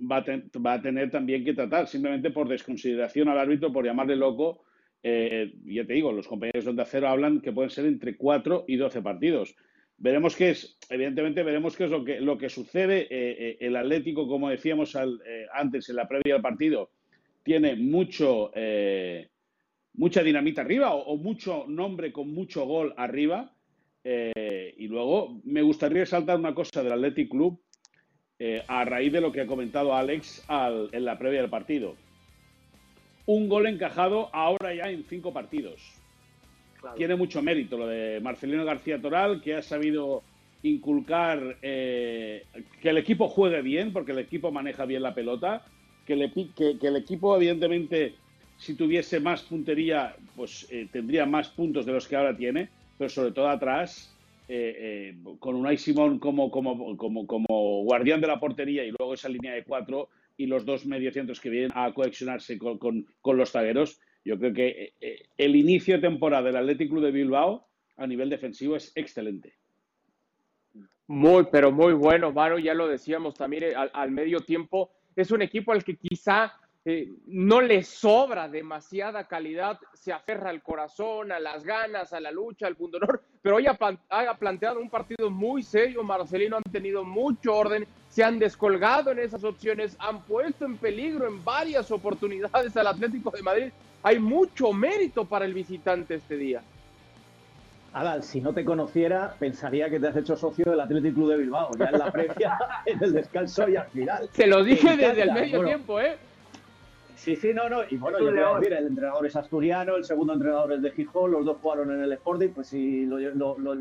va 0.00 0.18
a, 0.18 0.24
va 0.58 0.74
a, 0.74 0.82
tener 0.82 1.10
también 1.10 1.44
que 1.44 1.54
tratar, 1.54 1.86
simplemente 1.86 2.30
por 2.30 2.48
desconsideración 2.48 3.28
al 3.28 3.38
árbitro, 3.38 3.72
por 3.72 3.84
llamarle 3.84 4.16
loco. 4.16 4.64
Eh, 5.02 5.52
ya 5.64 5.84
te 5.84 5.92
digo, 5.92 6.12
los 6.12 6.28
compañeros 6.28 6.64
de 6.64 6.70
Onda 6.70 6.84
Cero 6.84 7.08
hablan 7.08 7.40
que 7.40 7.52
pueden 7.52 7.70
ser 7.70 7.86
entre 7.86 8.16
4 8.16 8.64
y 8.66 8.76
12 8.76 9.02
partidos. 9.02 9.54
Veremos 9.98 10.36
qué 10.36 10.50
es, 10.50 10.78
evidentemente, 10.90 11.42
veremos 11.42 11.76
qué 11.76 11.84
es 11.84 11.90
lo 11.90 12.04
que, 12.04 12.20
lo 12.20 12.36
que 12.36 12.48
sucede. 12.48 13.02
Eh, 13.02 13.08
eh, 13.10 13.56
el 13.60 13.76
Atlético, 13.76 14.28
como 14.28 14.50
decíamos 14.50 14.96
antes 15.54 15.88
en 15.88 15.96
la 15.96 16.08
previa 16.08 16.34
del 16.34 16.42
partido, 16.42 16.90
tiene 17.46 17.76
mucho, 17.76 18.50
eh, 18.56 19.28
mucha 19.94 20.24
dinamita 20.24 20.62
arriba 20.62 20.92
o, 20.92 21.16
mucho 21.16 21.64
nombre 21.68 22.12
con 22.12 22.34
mucho 22.34 22.66
gol 22.66 22.92
arriba. 22.96 23.52
Eh, 24.02 24.74
y 24.76 24.88
luego 24.88 25.40
me 25.44 25.62
gustaría 25.62 26.00
resaltar 26.00 26.40
una 26.40 26.52
cosa 26.52 26.82
del 26.82 26.92
Athletic 26.92 27.30
Club 27.30 27.60
eh, 28.40 28.64
a 28.66 28.84
raíz 28.84 29.12
de 29.12 29.20
lo 29.20 29.30
que 29.30 29.42
ha 29.42 29.46
comentado 29.46 29.94
Alex 29.94 30.44
en 30.90 31.04
la 31.04 31.16
previa 31.16 31.40
del 31.40 31.50
partido. 31.50 31.94
Un 33.26 33.48
gol 33.48 33.66
encajado 33.66 34.30
ahora 34.32 34.74
ya 34.74 34.90
en 34.90 35.04
cinco 35.04 35.32
partidos. 35.32 35.80
Tiene 36.96 37.16
mucho 37.16 37.42
mérito 37.42 37.76
lo 37.76 37.88
de 37.88 38.20
Marcelino 38.20 38.64
García 38.64 39.00
Toral, 39.00 39.40
que 39.42 39.56
ha 39.56 39.62
sabido 39.62 40.22
inculcar 40.62 41.58
que 41.60 42.42
el 42.82 42.98
equipo 42.98 43.28
juegue 43.28 43.62
bien, 43.62 43.92
porque 43.92 44.12
el 44.12 44.20
equipo 44.20 44.52
maneja 44.52 44.84
bien 44.84 45.02
la 45.02 45.14
pelota 45.14 45.64
que, 46.06 46.76
que, 46.80 46.86
el 46.86 46.96
equipo, 46.96 47.36
evidentemente, 47.36 48.14
si 48.56 48.74
tuviese 48.74 49.20
más 49.20 49.42
puntería, 49.42 50.14
pues 50.36 50.66
eh, 50.70 50.88
tendría 50.90 51.26
más 51.26 51.48
puntos 51.48 51.84
de 51.84 51.92
los 51.92 52.06
que 52.06 52.16
ahora 52.16 52.36
tiene, 52.36 52.68
pero 52.96 53.10
sobre 53.10 53.32
todo 53.32 53.48
atrás, 53.48 54.14
eh, 54.48 55.14
eh, 55.14 55.34
con 55.40 55.56
Unai 55.56 55.76
Simón 55.76 56.18
como, 56.18 56.50
como, 56.50 56.96
como, 56.96 57.26
como 57.26 57.82
guardián 57.82 58.20
de 58.20 58.28
la 58.28 58.38
portería 58.38 58.84
y 58.84 58.92
luego 58.96 59.14
esa 59.14 59.28
línea 59.28 59.54
de 59.54 59.64
cuatro 59.64 60.08
y 60.36 60.46
los 60.46 60.64
dos 60.64 60.86
mediocentros 60.86 61.40
que 61.40 61.50
vienen 61.50 61.70
a 61.74 61.92
coexionarse 61.92 62.58
con, 62.58 62.78
con, 62.78 63.36
los 63.36 63.52
zagueros, 63.52 64.00
yo 64.24 64.38
creo 64.38 64.52
que 64.52 64.92
el 65.36 65.56
inicio 65.56 65.96
de 65.96 66.02
temporada 66.02 66.44
del 66.44 66.56
Athletic 66.56 66.90
Club 66.90 67.04
de 67.04 67.10
Bilbao 67.10 67.68
a 67.96 68.06
nivel 68.06 68.28
defensivo 68.28 68.76
es 68.76 68.92
excelente. 68.94 69.54
Muy, 71.06 71.46
pero 71.50 71.70
muy 71.72 71.94
bueno, 71.94 72.32
Varo, 72.32 72.58
ya 72.58 72.74
lo 72.74 72.88
decíamos 72.88 73.34
también 73.34 73.74
al 73.76 74.10
medio 74.10 74.40
tiempo 74.40 74.90
es 75.16 75.30
un 75.30 75.42
equipo 75.42 75.72
al 75.72 75.82
que 75.82 75.96
quizá 75.96 76.52
eh, 76.88 77.08
no 77.26 77.60
le 77.60 77.82
sobra 77.82 78.48
demasiada 78.48 79.24
calidad, 79.24 79.76
se 79.92 80.12
aferra 80.12 80.50
al 80.50 80.62
corazón, 80.62 81.32
a 81.32 81.40
las 81.40 81.64
ganas, 81.64 82.12
a 82.12 82.20
la 82.20 82.30
lucha, 82.30 82.68
al 82.68 82.76
punto 82.76 82.98
honor, 82.98 83.24
pero 83.42 83.56
hoy 83.56 83.66
ha, 83.66 83.74
planteado 84.38 84.78
un 84.78 84.88
partido 84.88 85.28
muy 85.28 85.64
serio, 85.64 86.04
Marcelino 86.04 86.58
han 86.58 86.62
tenido 86.70 87.02
mucho 87.02 87.56
orden, 87.56 87.88
se 88.08 88.22
han 88.22 88.38
descolgado 88.38 89.10
en 89.10 89.18
esas 89.18 89.42
opciones, 89.42 89.96
han 89.98 90.22
puesto 90.22 90.64
en 90.64 90.76
peligro 90.76 91.26
en 91.26 91.44
varias 91.44 91.90
oportunidades 91.90 92.76
al 92.76 92.86
Atlético 92.86 93.32
de 93.32 93.42
Madrid, 93.42 93.72
hay 94.04 94.20
mucho 94.20 94.72
mérito 94.72 95.24
para 95.24 95.44
el 95.44 95.54
visitante 95.54 96.14
este 96.14 96.36
día. 96.36 96.62
Adal, 97.94 98.22
si 98.22 98.40
no 98.40 98.52
te 98.52 98.64
conociera, 98.64 99.34
pensaría 99.40 99.90
que 99.90 99.98
te 99.98 100.06
has 100.06 100.16
hecho 100.16 100.36
socio 100.36 100.70
del 100.70 100.78
Athletic 100.78 101.14
Club 101.14 101.30
de 101.30 101.38
Bilbao, 101.38 101.72
ya 101.76 101.86
en 101.86 101.98
la 101.98 102.12
previa, 102.12 102.56
en 102.86 103.02
el 103.02 103.12
descanso 103.12 103.68
y 103.68 103.74
al 103.74 103.88
final. 103.88 104.28
Se 104.30 104.46
lo 104.46 104.62
dije 104.62 104.96
desde 104.96 105.22
el 105.22 105.32
medio 105.32 105.64
tiempo, 105.64 105.98
¿eh? 105.98 106.16
Sí, 107.16 107.34
sí, 107.34 107.52
no, 107.54 107.68
no. 107.68 107.80
Y 107.88 107.96
bueno, 107.96 108.18
yo 108.20 108.58
decir, 108.58 108.74
el 108.74 108.86
entrenador 108.86 109.26
es 109.26 109.34
asturiano, 109.34 109.96
el 109.96 110.04
segundo 110.04 110.34
entrenador 110.34 110.74
es 110.74 110.82
de 110.82 110.90
Gijón, 110.90 111.32
los 111.32 111.46
dos 111.46 111.56
jugaron 111.62 111.90
en 111.90 112.02
el 112.02 112.12
Sporting, 112.12 112.50
pues 112.50 112.68
si 112.68 113.06
lo, 113.06 113.18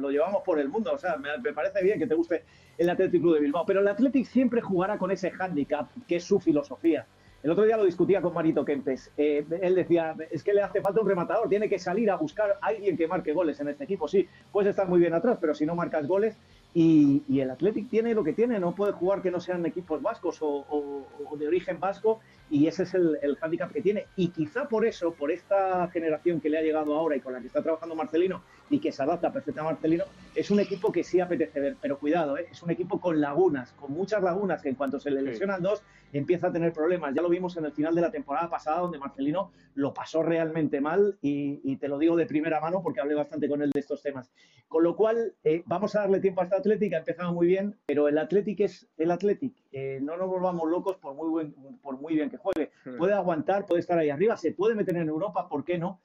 llevamos 0.10 0.42
por 0.44 0.60
el 0.60 0.70
mundo. 0.70 0.94
O 0.94 0.98
sea, 0.98 1.18
me, 1.18 1.38
me, 1.40 1.54
parece 1.54 1.84
bien 1.84 2.00
que 2.00 2.08
te 2.08 2.16
guste 2.16 2.44
el 2.78 2.90
Athletic 2.90 3.22
Club 3.22 3.36
de 3.36 3.42
Bilbao. 3.42 3.66
Pero 3.66 3.82
el 3.82 3.88
Athletic 3.88 4.26
siempre 4.26 4.62
jugará 4.62 4.98
con 4.98 5.12
ese 5.12 5.32
hándicap, 5.32 5.90
que 6.08 6.16
es 6.16 6.24
su 6.24 6.40
filosofía. 6.40 7.06
El 7.46 7.52
otro 7.52 7.64
día 7.64 7.78
lo 7.78 7.86
discutía 7.86 8.24
con 8.24 8.34
Marito 8.34 8.66
Kempes. 8.66 9.12
Eh, 9.16 9.46
él 9.62 9.76
decía, 9.76 10.16
es 10.32 10.42
que 10.42 10.52
le 10.52 10.64
hace 10.64 10.82
falta 10.82 11.00
un 11.00 11.08
rematador, 11.08 11.48
tiene 11.48 11.70
que 11.70 11.78
salir 11.78 12.10
a 12.10 12.16
buscar 12.16 12.58
a 12.60 12.66
alguien 12.66 12.98
que 12.98 13.08
marque 13.08 13.34
goles 13.34 13.60
en 13.60 13.68
este 13.68 13.84
equipo. 13.84 14.08
Sí, 14.08 14.28
puedes 14.52 14.72
estar 14.72 14.88
muy 14.88 15.00
bien 15.00 15.14
atrás, 15.14 15.38
pero 15.40 15.54
si 15.54 15.64
no 15.64 15.76
marcas 15.76 16.08
goles, 16.08 16.36
y, 16.74 17.22
el 17.40 17.52
Athletic 17.52 17.88
tiene 17.88 18.16
lo 18.16 18.24
que 18.24 18.34
tiene, 18.34 18.60
no 18.60 18.74
puede 18.74 18.94
jugar 18.94 19.22
que 19.22 19.30
no 19.30 19.40
sean 19.40 19.64
equipos 19.64 20.02
vascos 20.02 20.40
o, 20.42 21.06
de 21.38 21.48
origen 21.48 21.80
vasco, 21.80 22.20
y 22.50 22.66
ese 22.66 22.82
es 22.82 22.96
el, 22.96 23.20
el 23.22 23.36
hándicap 23.36 23.72
que 23.72 23.84
tiene. 23.84 24.08
Y 24.16 24.30
quizá 24.30 24.68
por 24.68 24.84
eso, 24.84 25.14
por 25.14 25.30
esta 25.30 25.88
generación 25.90 26.42
que 26.42 26.50
le 26.50 26.58
ha 26.58 26.64
llegado 26.64 26.96
ahora 26.96 27.16
y 27.16 27.20
con 27.20 27.34
la 27.34 27.42
que 27.42 27.48
está 27.48 27.62
trabajando 27.62 27.94
Marcelino, 27.94 28.42
y 28.70 28.80
que 28.80 28.92
se 28.92 29.04
adapta 29.04 29.32
perfectamente 29.32 29.70
a 29.70 29.74
Marcelino, 29.74 30.04
es 30.34 30.50
un 30.52 30.60
equipo 30.60 30.92
que 30.92 31.04
sí 31.04 31.20
apetece 31.20 31.60
ver, 31.60 31.78
pero 31.80 32.00
cuidado, 32.00 32.38
¿eh? 32.38 32.48
es 32.52 32.62
un 32.64 32.72
equipo 32.72 33.00
con 33.00 33.22
lagunas, 33.22 33.72
con 33.74 33.92
muchas 33.92 34.24
lagunas, 34.24 34.62
que 34.62 34.70
en 34.70 34.76
cuanto 34.76 35.00
se 35.00 35.12
le 35.12 35.22
lesionan 35.22 35.62
dos, 35.62 35.84
empieza 36.14 36.48
a 36.48 36.52
tener 36.52 36.74
problemas. 36.74 37.14
Ya 37.14 37.22
lo 37.22 37.30
vimos 37.30 37.56
en 37.58 37.66
el 37.66 37.72
final 37.72 37.94
de 37.94 38.02
la 38.02 38.12
temporada 38.12 38.50
pasada, 38.50 38.80
donde 38.80 38.98
Marcelino 38.98 39.52
lo 39.76 39.94
pasó 39.94 40.24
realmente 40.24 40.82
mal, 40.82 41.18
y, 41.22 41.76
te 41.78 41.88
lo 41.88 42.00
digo 42.00 42.16
de 42.16 42.26
primera 42.26 42.60
mano 42.62 42.82
porque 42.82 43.02
hablé 43.02 43.16
bastante 43.16 43.50
con 43.50 43.62
él 43.62 43.72
de 43.72 43.80
estos 43.80 44.02
temas. 44.02 44.32
Con 44.68 44.84
lo 44.84 44.96
cual, 44.96 45.34
eh, 45.44 45.64
vamos 45.66 45.96
a 45.96 46.02
darle 46.02 46.20
tiempo 46.20 46.42
a 46.42 46.46
esta 46.46 46.58
Atlética, 46.58 46.98
ha 46.98 47.00
empezado 47.00 47.34
muy 47.34 47.48
bien, 47.48 47.76
pero 47.86 48.08
el 48.08 48.18
Athletic 48.18 48.62
es 48.62 48.88
el 48.98 49.12
Athletic. 49.12 49.54
Eh, 49.72 50.00
no 50.02 50.18
nos 50.18 50.28
volvamos 50.28 50.70
locos 50.70 50.98
por 50.98 51.14
muy, 51.14 51.30
buen, 51.30 51.54
por 51.82 52.00
muy 52.00 52.16
bien 52.16 52.30
que 52.30 52.38
juegue. 52.38 52.72
Puede 52.98 53.14
aguantar, 53.14 53.66
puede 53.66 53.82
estar 53.82 53.98
ahí 53.98 54.10
arriba, 54.10 54.38
se 54.38 54.54
puede 54.54 54.74
meter 54.74 54.96
en 54.96 55.10
Europa, 55.10 55.48
¿por 55.50 55.64
qué 55.66 55.78
no? 55.78 56.00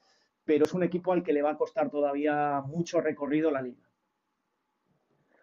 Pero 0.51 0.65
es 0.65 0.75
un 0.75 0.83
equipo 0.83 1.13
al 1.13 1.23
que 1.23 1.33
le 1.33 1.43
va 1.43 1.53
a 1.53 1.57
costar 1.57 1.89
todavía 1.91 2.61
mucho 2.67 3.01
recorrido 3.01 3.53
la 3.53 3.63
liga. 3.63 3.89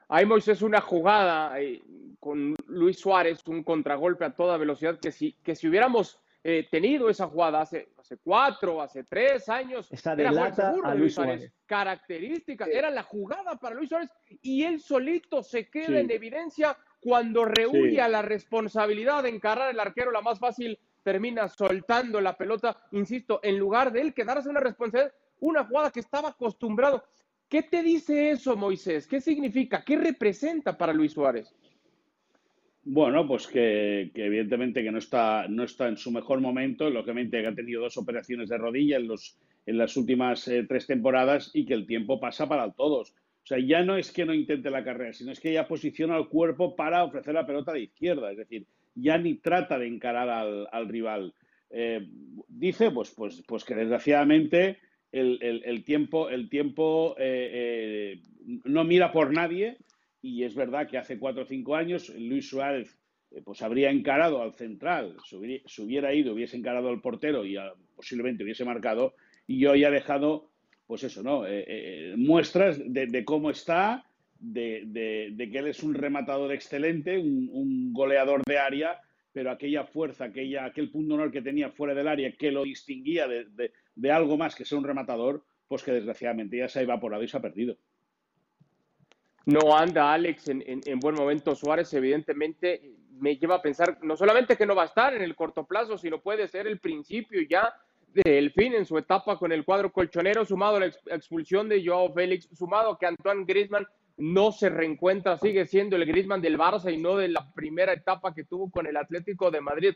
Hay 0.09 0.25
Moisés 0.25 0.61
una 0.61 0.81
jugada 0.81 1.61
eh, 1.61 1.81
con 2.19 2.53
Luis 2.65 2.99
Suárez, 2.99 3.39
un 3.47 3.63
contragolpe 3.63 4.25
a 4.25 4.35
toda 4.35 4.57
velocidad, 4.57 4.99
que 4.99 5.13
si, 5.13 5.31
que 5.41 5.55
si 5.55 5.69
hubiéramos 5.69 6.19
eh, 6.43 6.67
tenido 6.69 7.09
esa 7.09 7.27
jugada 7.27 7.61
hace, 7.61 7.87
hace 7.97 8.17
cuatro, 8.17 8.81
hace 8.81 9.05
tres 9.05 9.47
años, 9.47 9.89
Esta 9.93 10.11
era 10.11 10.53
seguro 10.53 10.89
a 10.89 10.93
Luis 10.93 11.15
Suárez. 11.15 11.53
Característica, 11.65 12.65
era 12.65 12.89
la 12.89 13.03
jugada 13.03 13.55
para 13.55 13.75
Luis 13.75 13.87
Suárez 13.87 14.09
y 14.41 14.65
él 14.65 14.81
solito 14.81 15.41
se 15.41 15.69
queda 15.69 16.01
en 16.01 16.11
evidencia 16.11 16.77
cuando 16.99 17.45
rehuye 17.45 18.01
a 18.01 18.09
la 18.09 18.23
responsabilidad 18.23 19.23
de 19.23 19.29
encarrar 19.29 19.71
el 19.71 19.79
arquero, 19.79 20.11
la 20.11 20.19
más 20.19 20.37
fácil 20.37 20.77
termina 21.07 21.47
soltando 21.47 22.19
la 22.19 22.35
pelota, 22.35 22.75
insisto, 22.91 23.39
en 23.41 23.57
lugar 23.57 23.93
de 23.93 24.01
él 24.01 24.13
quedarse 24.13 24.49
una 24.49 24.59
responsabilidad, 24.59 25.13
una 25.39 25.63
jugada 25.63 25.89
que 25.89 26.01
estaba 26.01 26.27
acostumbrado. 26.27 27.01
¿Qué 27.47 27.63
te 27.63 27.81
dice 27.81 28.31
eso, 28.31 28.57
Moisés? 28.57 29.07
¿Qué 29.07 29.21
significa? 29.21 29.85
¿Qué 29.85 29.95
representa 29.95 30.77
para 30.77 30.91
Luis 30.91 31.13
Suárez? 31.13 31.55
Bueno, 32.83 33.25
pues 33.25 33.47
que, 33.47 34.11
evidentemente 34.15 34.83
que 34.83 34.91
no 34.91 34.97
está, 34.97 35.47
no 35.47 35.63
está 35.63 35.87
en 35.87 35.95
su 35.95 36.11
mejor 36.11 36.41
momento, 36.41 36.89
lógicamente 36.89 37.47
ha 37.47 37.55
tenido 37.55 37.83
dos 37.83 37.95
operaciones 37.95 38.49
de 38.49 38.57
rodilla 38.57 38.97
en, 38.97 39.07
los, 39.07 39.37
en 39.65 39.77
las 39.77 39.95
últimas 39.95 40.45
eh, 40.49 40.65
tres 40.67 40.87
temporadas 40.87 41.51
y 41.53 41.65
que 41.65 41.73
el 41.73 41.87
tiempo 41.87 42.19
pasa 42.19 42.49
para 42.49 42.69
todos. 42.73 43.15
sea, 43.45 43.59
ya 43.59 43.81
no 43.81 43.95
es 43.95 44.11
que 44.11 44.25
no 44.25 44.33
intente 44.33 44.69
la 44.69 44.83
carrera, 44.83 45.13
sino 45.13 45.31
es 45.31 45.39
que 45.39 45.53
ya 45.53 45.69
posiciona 45.69 46.17
el 46.17 46.27
cuerpo 46.27 46.75
para 46.75 47.05
ofrecer 47.05 47.33
la 47.33 47.47
pelota 47.47 47.71
la 47.71 47.79
izquierda. 47.79 48.29
Es 48.29 48.37
decir, 48.39 48.67
ya 48.99 49.17
ni 49.17 49.35
trata 49.35 49.77
de 49.77 49.87
encarar 49.87 50.29
al, 50.71 50.89
rival. 50.89 51.33
Eh, 51.69 52.07
dice, 52.47 52.91
pues, 52.91 53.11
pues, 53.11 53.43
pues 53.47 53.63
que 53.63 53.75
desgraciadamente 53.75 54.79
el, 55.11 55.83
tiempo, 55.85 56.29
el 56.29 56.49
tiempo 56.49 57.15
eh, 57.17 57.51
eh, 57.53 58.59
no 58.65 58.83
mira 58.83 59.11
por 59.11 59.33
nadie 59.33 59.77
y 60.21 60.43
es 60.43 60.55
verdad 60.55 60.87
que 60.87 60.97
hace 60.97 61.17
cuatro 61.17 61.43
o 61.43 61.45
cinco 61.45 61.75
años 61.75 62.09
Luis 62.09 62.49
Suárez 62.49 62.99
pues 63.43 63.61
habría 63.61 63.89
encarado 63.89 64.41
al 64.41 64.53
central, 64.53 65.17
se 65.25 65.81
hubiera, 65.81 66.13
ido, 66.13 66.33
hubiese 66.33 66.55
encarado 66.55 66.89
al 66.89 67.01
portero 67.01 67.45
y 67.45 67.57
posiblemente 67.95 68.43
hubiese 68.43 68.63
marcado 68.63 69.15
y 69.45 69.65
hoy 69.65 69.83
ha 69.83 69.91
dejado 69.91 70.49
pues 70.87 71.03
eso, 71.03 71.21
¿no? 71.21 71.43
Muestras 72.15 72.79
de, 72.85 73.25
cómo 73.25 73.49
está, 73.51 74.06
de, 74.39 75.35
que 75.51 75.57
él 75.57 75.67
es 75.67 75.83
un 75.83 75.93
rematador 75.93 76.51
excelente, 76.51 77.17
un, 77.17 77.93
goleador 77.93 78.41
de 78.45 78.57
área, 78.57 79.01
pero 79.31 79.51
aquella 79.51 79.85
fuerza, 79.85 80.25
aquella, 80.25 80.65
aquel 80.65 80.91
punto 80.91 81.15
honor 81.15 81.31
que 81.31 81.41
tenía 81.41 81.69
fuera 81.69 81.93
del 81.93 82.07
área 82.07 82.31
que 82.31 82.51
lo 82.51 82.63
distinguía 82.63 83.27
de, 83.27 84.11
algo 84.11 84.37
más 84.37 84.55
que 84.55 84.65
ser 84.65 84.77
un 84.77 84.83
rematador, 84.83 85.43
pues 85.67 85.83
que 85.83 85.91
desgraciadamente 85.91 86.57
ya 86.57 86.69
se 86.69 86.79
ha 86.79 86.83
evaporado 86.83 87.23
y 87.23 87.27
se 87.27 87.37
ha 87.37 87.41
perdido. 87.41 87.77
No 89.45 89.77
anda 89.77 90.13
Alex 90.13 90.49
en, 90.49 90.63
en 90.65 90.99
buen 90.99 91.15
momento. 91.15 91.55
Suárez, 91.55 91.93
evidentemente, 91.93 92.81
me 93.19 93.37
lleva 93.37 93.55
a 93.55 93.61
pensar 93.61 93.97
no 94.03 94.17
solamente 94.17 94.57
que 94.57 94.65
no 94.65 94.75
va 94.75 94.83
a 94.83 94.87
estar 94.87 95.13
en 95.13 95.21
el 95.21 95.35
corto 95.35 95.65
plazo, 95.65 95.97
sino 95.97 96.21
puede 96.21 96.47
ser 96.47 96.67
el 96.67 96.79
principio 96.79 97.41
ya 97.49 97.73
del 98.23 98.51
fin 98.51 98.73
en 98.73 98.85
su 98.85 98.97
etapa 98.97 99.37
con 99.37 99.51
el 99.51 99.63
cuadro 99.63 99.91
colchonero, 99.91 100.45
sumado 100.45 100.77
a 100.77 100.79
la 100.81 100.87
expulsión 100.87 101.69
de 101.69 101.85
Joao 101.85 102.13
Félix, 102.13 102.47
sumado 102.53 102.91
a 102.91 102.97
que 102.97 103.05
Antoine 103.05 103.45
Griezmann 103.45 103.87
no 104.17 104.51
se 104.51 104.69
reencuentra, 104.69 105.37
sigue 105.37 105.65
siendo 105.65 105.95
el 105.95 106.05
Griezmann 106.05 106.41
del 106.41 106.57
Barça 106.57 106.91
y 106.91 106.97
no 106.97 107.15
de 107.17 107.27
la 107.27 107.51
primera 107.53 107.93
etapa 107.93 108.33
que 108.33 108.43
tuvo 108.43 108.69
con 108.69 108.87
el 108.87 108.97
Atlético 108.97 109.51
de 109.51 109.61
Madrid. 109.61 109.93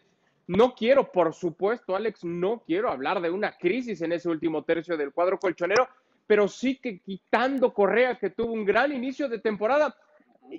No 0.47 0.75
quiero, 0.75 1.11
por 1.11 1.33
supuesto, 1.33 1.95
Alex, 1.95 2.23
no 2.23 2.63
quiero 2.65 2.89
hablar 2.89 3.21
de 3.21 3.31
una 3.31 3.57
crisis 3.57 4.01
en 4.01 4.11
ese 4.11 4.29
último 4.29 4.63
tercio 4.63 4.95
del 4.95 5.11
cuadro 5.11 5.39
colchonero, 5.39 5.87
pero 6.27 6.47
sí 6.47 6.77
que 6.77 6.99
quitando 6.99 7.73
Correa, 7.73 8.17
que 8.17 8.29
tuvo 8.29 8.53
un 8.53 8.65
gran 8.65 8.91
inicio 8.91 9.27
de 9.27 9.39
temporada, 9.39 9.95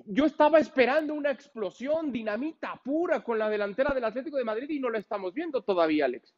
yo 0.07 0.25
estaba 0.25 0.59
esperando 0.59 1.15
una 1.15 1.31
explosión, 1.31 2.11
dinamita 2.11 2.81
pura 2.83 3.23
con 3.23 3.39
la 3.39 3.49
delantera 3.49 3.95
del 3.95 4.05
Atlético 4.05 4.39
de 4.39 4.45
Madrid 4.45 4.71
y 4.71 4.81
no 4.81 4.91
la 4.91 4.99
estamos 4.99 5.35
viendo 5.35 5.63
todavía, 5.63 6.07
Alex 6.07 6.35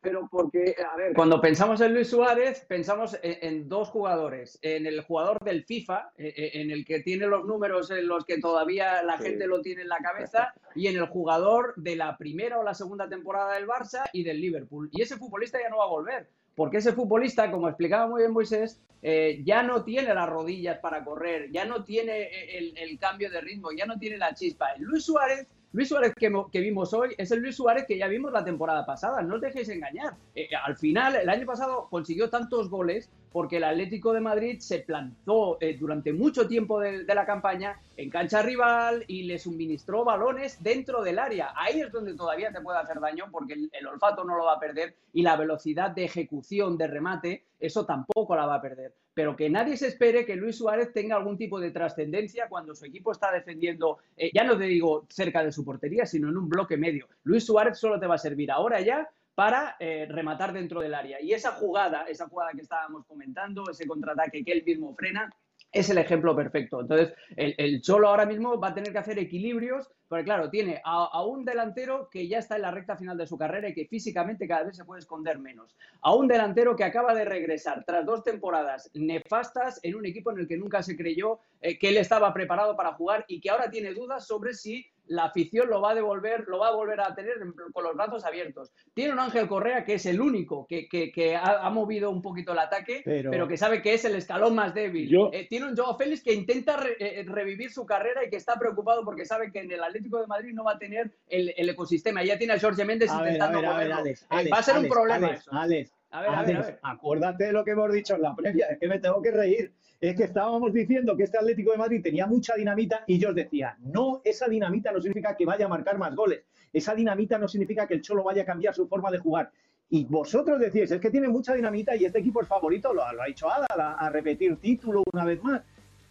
pero 0.00 0.28
porque, 0.30 0.76
a 0.92 0.96
ver, 0.96 1.14
cuando 1.14 1.40
pensamos 1.40 1.80
en 1.80 1.94
Luis 1.94 2.10
Suárez, 2.10 2.64
pensamos 2.68 3.18
en, 3.22 3.68
dos 3.68 3.88
jugadores. 3.88 4.58
En 4.62 4.86
el 4.86 5.00
jugador 5.00 5.42
del 5.42 5.64
FIFA, 5.64 6.12
e, 6.16 6.28
e, 6.28 6.60
en 6.60 6.70
el 6.70 6.84
que 6.84 7.00
tiene 7.00 7.26
los 7.26 7.44
números 7.44 7.90
en 7.90 8.06
los 8.06 8.24
que 8.24 8.38
todavía 8.38 9.02
la 9.02 9.18
gente 9.18 9.46
lo 9.46 9.60
tiene 9.62 9.82
en 9.82 9.88
la 9.88 9.98
cabeza, 9.98 10.54
y 10.74 10.86
en 10.88 10.96
el 10.96 11.06
jugador 11.06 11.74
de 11.76 11.96
la 11.96 12.16
primera 12.16 12.58
o 12.58 12.62
la 12.62 12.74
segunda 12.74 13.08
temporada 13.08 13.54
del 13.54 13.66
Barça 13.66 14.04
y 14.12 14.22
del 14.22 14.40
Liverpool. 14.40 14.88
Y 14.92 15.02
ese 15.02 15.16
futbolista 15.16 15.58
ya 15.60 15.70
no 15.70 15.78
va 15.78 15.84
a 15.84 15.88
volver, 15.88 16.28
porque 16.54 16.78
ese 16.78 16.92
futbolista, 16.92 17.50
como 17.50 17.68
explicaba 17.68 18.06
muy 18.06 18.22
bien 18.22 18.32
Moisés, 18.32 18.80
eh, 19.02 19.42
ya 19.44 19.62
no 19.62 19.84
tiene 19.84 20.14
las 20.14 20.28
rodillas 20.28 20.78
para 20.78 21.04
correr, 21.04 21.50
ya 21.50 21.64
no 21.64 21.84
tiene 21.84 22.22
eh, 22.22 22.58
el, 22.58 22.78
el 22.78 22.98
cambio 22.98 23.30
de 23.30 23.40
ritmo, 23.40 23.70
ya 23.76 23.86
no 23.86 23.98
tiene 23.98 24.18
la 24.18 24.34
chispa. 24.34 24.68
Luis 24.78 25.04
Suárez 25.04 25.48
Luis 25.72 25.88
Suárez 25.88 26.14
que, 26.14 26.60
vimos 26.60 26.94
hoy 26.94 27.14
es 27.18 27.30
el 27.30 27.40
Luis 27.40 27.56
Suárez 27.56 27.84
que 27.86 27.98
ya 27.98 28.08
vimos 28.08 28.32
la 28.32 28.44
temporada 28.44 28.86
pasada, 28.86 29.22
no 29.22 29.34
os 29.34 29.40
dejéis 29.40 29.68
engañar. 29.68 30.14
Eh, 30.34 30.48
al 30.64 30.76
final, 30.76 31.16
el 31.16 31.28
año 31.28 31.44
pasado 31.44 31.88
consiguió 31.90 32.30
tantos 32.30 32.70
goles 32.70 33.10
porque 33.36 33.58
el 33.58 33.64
Atlético 33.64 34.14
de 34.14 34.20
Madrid 34.20 34.60
se 34.60 34.78
plantó 34.78 35.58
eh, 35.60 35.76
durante 35.78 36.10
mucho 36.10 36.48
tiempo 36.48 36.80
de, 36.80 37.04
la 37.04 37.26
campaña 37.26 37.78
en 37.98 38.08
cancha 38.08 38.40
rival 38.40 39.04
y 39.08 39.24
le 39.24 39.38
suministró 39.38 40.06
balones 40.06 40.62
dentro 40.62 41.02
del 41.02 41.18
área. 41.18 41.52
Ahí 41.54 41.82
es 41.82 41.92
donde 41.92 42.14
todavía 42.14 42.50
te 42.50 42.62
puede 42.62 42.78
hacer 42.78 42.98
daño 42.98 43.26
porque 43.30 43.52
el, 43.52 43.86
olfato 43.86 44.24
no 44.24 44.38
lo 44.38 44.46
va 44.46 44.54
a 44.54 44.58
perder 44.58 44.96
y 45.12 45.20
la 45.20 45.36
velocidad 45.36 45.90
de 45.90 46.04
ejecución, 46.04 46.78
de 46.78 46.86
remate, 46.86 47.44
eso 47.60 47.84
tampoco 47.84 48.34
la 48.34 48.46
va 48.46 48.54
a 48.54 48.62
perder. 48.62 48.94
Pero 49.12 49.36
que 49.36 49.50
nadie 49.50 49.76
se 49.76 49.88
espere 49.88 50.24
que 50.24 50.34
Luis 50.34 50.56
Suárez 50.56 50.94
tenga 50.94 51.16
algún 51.16 51.36
tipo 51.36 51.60
de 51.60 51.72
trascendencia 51.72 52.48
cuando 52.48 52.74
su 52.74 52.86
equipo 52.86 53.12
está 53.12 53.30
defendiendo, 53.30 53.98
eh, 54.16 54.30
ya 54.32 54.44
no 54.44 54.56
te 54.56 54.64
digo 54.64 55.04
cerca 55.10 55.44
de 55.44 55.52
su 55.52 55.62
portería, 55.62 56.06
sino 56.06 56.30
en 56.30 56.38
un 56.38 56.48
bloque 56.48 56.78
medio. 56.78 57.06
Luis 57.24 57.44
Suárez 57.44 57.78
solo 57.78 58.00
te 58.00 58.06
va 58.06 58.14
a 58.14 58.18
servir 58.18 58.50
ahora 58.50 58.80
ya 58.80 59.06
para 59.36 59.76
eh, 59.78 60.06
rematar 60.08 60.54
dentro 60.54 60.80
del 60.80 60.94
área. 60.94 61.20
Y 61.20 61.34
esa 61.34 61.52
jugada, 61.52 62.04
esa 62.08 62.26
jugada 62.26 62.52
que 62.52 62.62
estábamos 62.62 63.04
comentando, 63.04 63.70
ese 63.70 63.86
contraataque 63.86 64.42
que 64.42 64.50
él 64.50 64.64
mismo 64.64 64.94
frena, 64.94 65.30
es 65.72 65.90
el 65.90 65.98
ejemplo 65.98 66.34
perfecto. 66.34 66.80
Entonces, 66.80 67.12
el, 67.36 67.82
Cholo 67.82 68.08
ahora 68.08 68.24
mismo 68.24 68.58
va 68.58 68.68
a 68.68 68.74
tener 68.74 68.92
que 68.92 68.98
hacer 68.98 69.18
equilibrios, 69.18 69.90
porque 70.08 70.24
claro, 70.24 70.48
tiene 70.48 70.80
a, 70.82 71.22
un 71.22 71.44
delantero 71.44 72.08
que 72.10 72.26
ya 72.26 72.38
está 72.38 72.56
en 72.56 72.62
la 72.62 72.70
recta 72.70 72.96
final 72.96 73.18
de 73.18 73.26
su 73.26 73.36
carrera 73.36 73.68
y 73.68 73.74
que 73.74 73.86
físicamente 73.86 74.48
cada 74.48 74.64
vez 74.64 74.76
se 74.76 74.86
puede 74.86 75.00
esconder 75.00 75.38
menos. 75.38 75.76
A 76.00 76.14
un 76.14 76.28
delantero 76.28 76.74
que 76.74 76.84
acaba 76.84 77.12
de 77.12 77.26
regresar 77.26 77.84
tras 77.84 78.06
dos 78.06 78.24
temporadas 78.24 78.90
nefastas 78.94 79.78
en 79.82 79.96
un 79.96 80.06
equipo 80.06 80.30
en 80.30 80.38
el 80.38 80.48
que 80.48 80.56
nunca 80.56 80.82
se 80.82 80.96
creyó 80.96 81.40
eh, 81.60 81.78
que 81.78 81.90
él 81.90 81.98
estaba 81.98 82.32
preparado 82.32 82.74
para 82.74 82.94
jugar 82.94 83.26
y 83.28 83.38
que 83.40 83.50
ahora 83.50 83.70
tiene 83.70 83.92
dudas 83.92 84.26
sobre 84.26 84.54
si 84.54 84.86
la 85.08 85.24
afición 85.24 85.68
lo 85.68 85.80
va 85.80 85.90
a 85.90 85.94
devolver, 85.94 86.44
lo 86.48 86.58
va 86.58 86.68
a 86.68 86.74
volver 86.74 87.00
a 87.00 87.14
tener 87.14 87.34
con 87.72 87.84
los 87.84 87.94
brazos 87.94 88.24
abiertos. 88.24 88.72
Tiene 88.94 89.12
un 89.12 89.20
Ángel 89.20 89.48
Correa 89.48 89.84
que 89.84 89.94
es 89.94 90.06
el 90.06 90.20
único 90.20 90.66
que, 90.66 91.36
ha, 91.36 91.70
movido 91.70 92.10
un 92.10 92.22
poquito 92.22 92.52
el 92.52 92.58
ataque, 92.58 93.02
pero, 93.04 93.48
que 93.48 93.56
sabe 93.56 93.82
que 93.82 93.94
es 93.94 94.04
el 94.04 94.14
escalón 94.14 94.54
más 94.54 94.74
débil. 94.74 95.14
Eh, 95.32 95.46
tiene 95.48 95.66
un 95.66 95.76
Joao 95.76 95.96
Félix 95.96 96.22
que 96.22 96.32
intenta 96.32 96.78
eh, 96.98 97.24
revivir 97.26 97.70
su 97.70 97.84
carrera 97.84 98.24
y 98.24 98.30
que 98.30 98.36
está 98.36 98.58
preocupado 98.58 99.04
porque 99.04 99.24
sabe 99.24 99.50
que 99.50 99.60
en 99.60 99.70
el 99.70 99.82
Atlético 99.82 100.20
de 100.20 100.26
Madrid 100.26 100.52
no 100.54 100.64
va 100.64 100.72
a 100.72 100.78
tener 100.78 101.10
el, 101.28 101.68
ecosistema. 101.68 102.22
Ya 102.24 102.38
tiene 102.38 102.54
a 102.54 102.60
Jorge 102.60 102.84
Méndez 102.84 103.10
intentando 103.12 103.62
Va 103.62 104.58
a 104.58 104.62
ser 104.62 104.78
un 104.78 104.88
problema 104.88 105.28
eso. 105.28 105.50
Alex, 105.52 105.95
a 106.16 106.20
ver, 106.20 106.30
a 106.30 106.42
ver, 106.42 106.78
acuérdate 106.82 107.44
de 107.44 107.52
lo 107.52 107.64
que 107.64 107.72
hemos 107.72 107.92
dicho 107.92 108.14
en 108.14 108.22
la 108.22 108.34
previa, 108.34 108.66
es 108.66 108.78
que 108.78 108.88
me 108.88 108.98
tengo 108.98 109.20
que 109.22 109.30
reír 109.30 109.72
es 110.00 110.14
que 110.14 110.24
estábamos 110.24 110.72
diciendo 110.72 111.16
que 111.16 111.24
este 111.24 111.38
Atlético 111.38 111.72
de 111.72 111.78
Madrid 111.78 112.02
tenía 112.02 112.26
mucha 112.26 112.54
dinamita 112.54 113.04
y 113.06 113.18
yo 113.18 113.30
os 113.30 113.34
decía, 113.34 113.76
no, 113.80 114.20
esa 114.24 114.46
dinamita 114.46 114.92
no 114.92 115.00
significa 115.00 115.36
que 115.36 115.46
vaya 115.46 115.66
a 115.66 115.68
marcar 115.68 115.96
más 115.98 116.14
goles, 116.14 116.44
esa 116.72 116.94
dinamita 116.94 117.38
no 117.38 117.48
significa 117.48 117.86
que 117.86 117.94
el 117.94 118.02
Cholo 118.02 118.22
vaya 118.22 118.42
a 118.42 118.44
cambiar 118.44 118.74
su 118.74 118.86
forma 118.88 119.10
de 119.10 119.18
jugar. 119.18 119.50
Y 119.88 120.04
vosotros 120.04 120.58
decís, 120.58 120.90
es 120.90 121.00
que 121.00 121.10
tiene 121.10 121.28
mucha 121.28 121.54
dinamita 121.54 121.94
y 121.96 122.04
este 122.04 122.18
equipo 122.18 122.42
es 122.42 122.48
favorito, 122.48 122.92
lo, 122.92 123.04
ha 123.04 123.28
hecho 123.28 123.48
Ada, 123.48 123.92
a, 123.92 124.10
repetir 124.10 124.56
título 124.56 125.02
una 125.12 125.24
vez 125.24 125.42
más. 125.42 125.62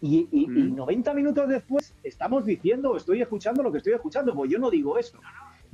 Y, 0.01 0.27
y, 0.31 0.47
90 0.47 1.11
mm. 1.11 1.15
minutos 1.15 1.49
después 1.49 1.93
estamos 2.03 2.45
diciendo, 2.45 2.95
estoy 2.95 3.21
escuchando 3.21 3.63
lo 3.63 3.71
que 3.71 3.79
estoy 3.79 3.93
escuchando, 3.93 4.33
pues 4.33 4.49
yo 4.49 4.59
no 4.59 4.69
digo 4.69 4.97
eso. 4.97 5.19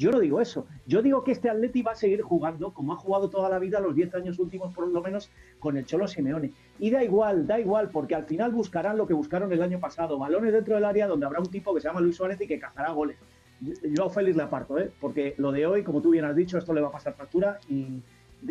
Yo 0.01 0.09
no 0.09 0.19
digo 0.19 0.41
eso. 0.41 0.65
Yo 0.87 1.03
digo 1.03 1.23
que 1.23 1.31
este 1.31 1.47
Atleti 1.47 1.83
va 1.83 1.91
a 1.91 1.95
seguir 1.95 2.23
jugando 2.23 2.73
como 2.73 2.93
ha 2.93 2.95
jugado 2.95 3.29
toda 3.29 3.49
la 3.49 3.59
vida, 3.59 3.79
los 3.79 3.93
10 3.93 4.15
años 4.15 4.39
últimos 4.39 4.73
por 4.73 4.87
lo 4.87 4.99
menos, 4.99 5.29
con 5.59 5.77
el 5.77 5.85
Cholo 5.85 6.07
Simeone. 6.07 6.53
Y 6.79 6.89
da 6.89 7.03
igual, 7.03 7.45
da 7.45 7.59
igual, 7.59 7.89
porque 7.91 8.15
al 8.15 8.25
final 8.25 8.51
buscarán 8.51 8.97
lo 8.97 9.05
que 9.05 9.13
buscaron 9.13 9.53
el 9.53 9.61
año 9.61 9.79
pasado. 9.79 10.17
Balones 10.17 10.53
dentro 10.53 10.73
del 10.73 10.85
área 10.85 11.05
donde 11.05 11.27
habrá 11.27 11.39
un 11.39 11.51
tipo 11.51 11.71
que 11.75 11.81
se 11.81 11.87
llama 11.87 12.01
Luis 12.01 12.15
Suárez 12.15 12.41
y 12.41 12.47
que 12.47 12.57
cazará 12.57 12.89
goles. 12.89 13.15
Yo 13.59 14.05
a 14.05 14.09
Félix 14.09 14.35
le 14.35 14.41
aparto, 14.41 14.79
¿eh? 14.79 14.89
porque 14.99 15.35
lo 15.37 15.51
de 15.51 15.67
hoy, 15.67 15.83
como 15.83 16.01
tú 16.01 16.09
bien 16.09 16.25
has 16.25 16.35
dicho, 16.35 16.57
esto 16.57 16.73
le 16.73 16.81
va 16.81 16.87
a 16.87 16.91
pasar 16.91 17.13
factura 17.13 17.59
y, 17.69 18.01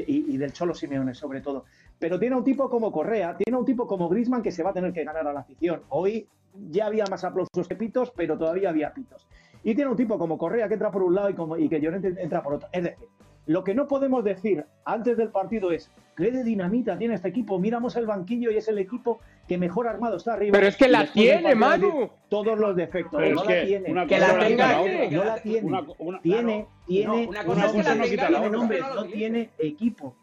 y, 0.06 0.36
del 0.36 0.52
Cholo 0.52 0.72
Simeone 0.72 1.14
sobre 1.14 1.40
todo. 1.40 1.64
Pero 1.98 2.16
tiene 2.20 2.36
un 2.36 2.44
tipo 2.44 2.70
como 2.70 2.92
Correa, 2.92 3.36
tiene 3.36 3.58
un 3.58 3.64
tipo 3.64 3.88
como 3.88 4.08
Grisman 4.08 4.40
que 4.40 4.52
se 4.52 4.62
va 4.62 4.70
a 4.70 4.72
tener 4.72 4.92
que 4.92 5.02
ganar 5.02 5.26
a 5.26 5.32
la 5.32 5.40
afición. 5.40 5.82
Hoy 5.88 6.28
ya 6.70 6.86
había 6.86 7.06
más 7.06 7.24
aplausos 7.24 7.66
que 7.66 7.74
pitos, 7.74 8.12
pero 8.14 8.38
todavía 8.38 8.70
había 8.70 8.94
pitos. 8.94 9.26
Y 9.62 9.74
tiene 9.74 9.90
un 9.90 9.96
tipo 9.96 10.18
como 10.18 10.38
Correa 10.38 10.68
que 10.68 10.74
entra 10.74 10.90
por 10.90 11.02
un 11.02 11.14
lado 11.14 11.30
y, 11.30 11.34
como, 11.34 11.56
y 11.56 11.68
que 11.68 11.80
Llorente 11.80 12.14
entra 12.18 12.42
por 12.42 12.54
otro. 12.54 12.68
Es 12.72 12.84
decir, 12.84 13.08
lo 13.46 13.64
que 13.64 13.74
no 13.74 13.88
podemos 13.88 14.22
decir 14.24 14.64
antes 14.84 15.16
del 15.16 15.30
partido 15.30 15.72
es, 15.72 15.90
¿qué 16.16 16.30
de 16.30 16.44
dinamita 16.44 16.96
tiene 16.96 17.14
este 17.14 17.28
equipo? 17.28 17.58
Miramos 17.58 17.96
el 17.96 18.06
banquillo 18.06 18.50
y 18.50 18.56
es 18.56 18.68
el 18.68 18.78
equipo 18.78 19.20
que 19.48 19.58
mejor 19.58 19.88
armado 19.88 20.16
está 20.16 20.34
arriba. 20.34 20.52
Pero 20.52 20.68
es 20.68 20.76
que 20.76 20.88
la 20.88 21.10
tiene, 21.10 21.54
Manu. 21.54 22.10
Todos 22.28 22.58
los 22.58 22.76
defectos. 22.76 23.20
no 23.20 23.44
la 23.44 23.64
tiene. 23.64 24.06
Que 24.06 24.18
la 24.18 24.38
tenga. 24.38 24.82
No 25.10 25.24
la 25.24 25.36
tiene. 25.42 25.86
Tiene, 26.22 26.66
tiene. 26.86 27.28
Una 27.28 27.44
cosa 27.44 27.94
no 27.94 29.04
tiene 29.06 29.50
equipo 29.58 30.14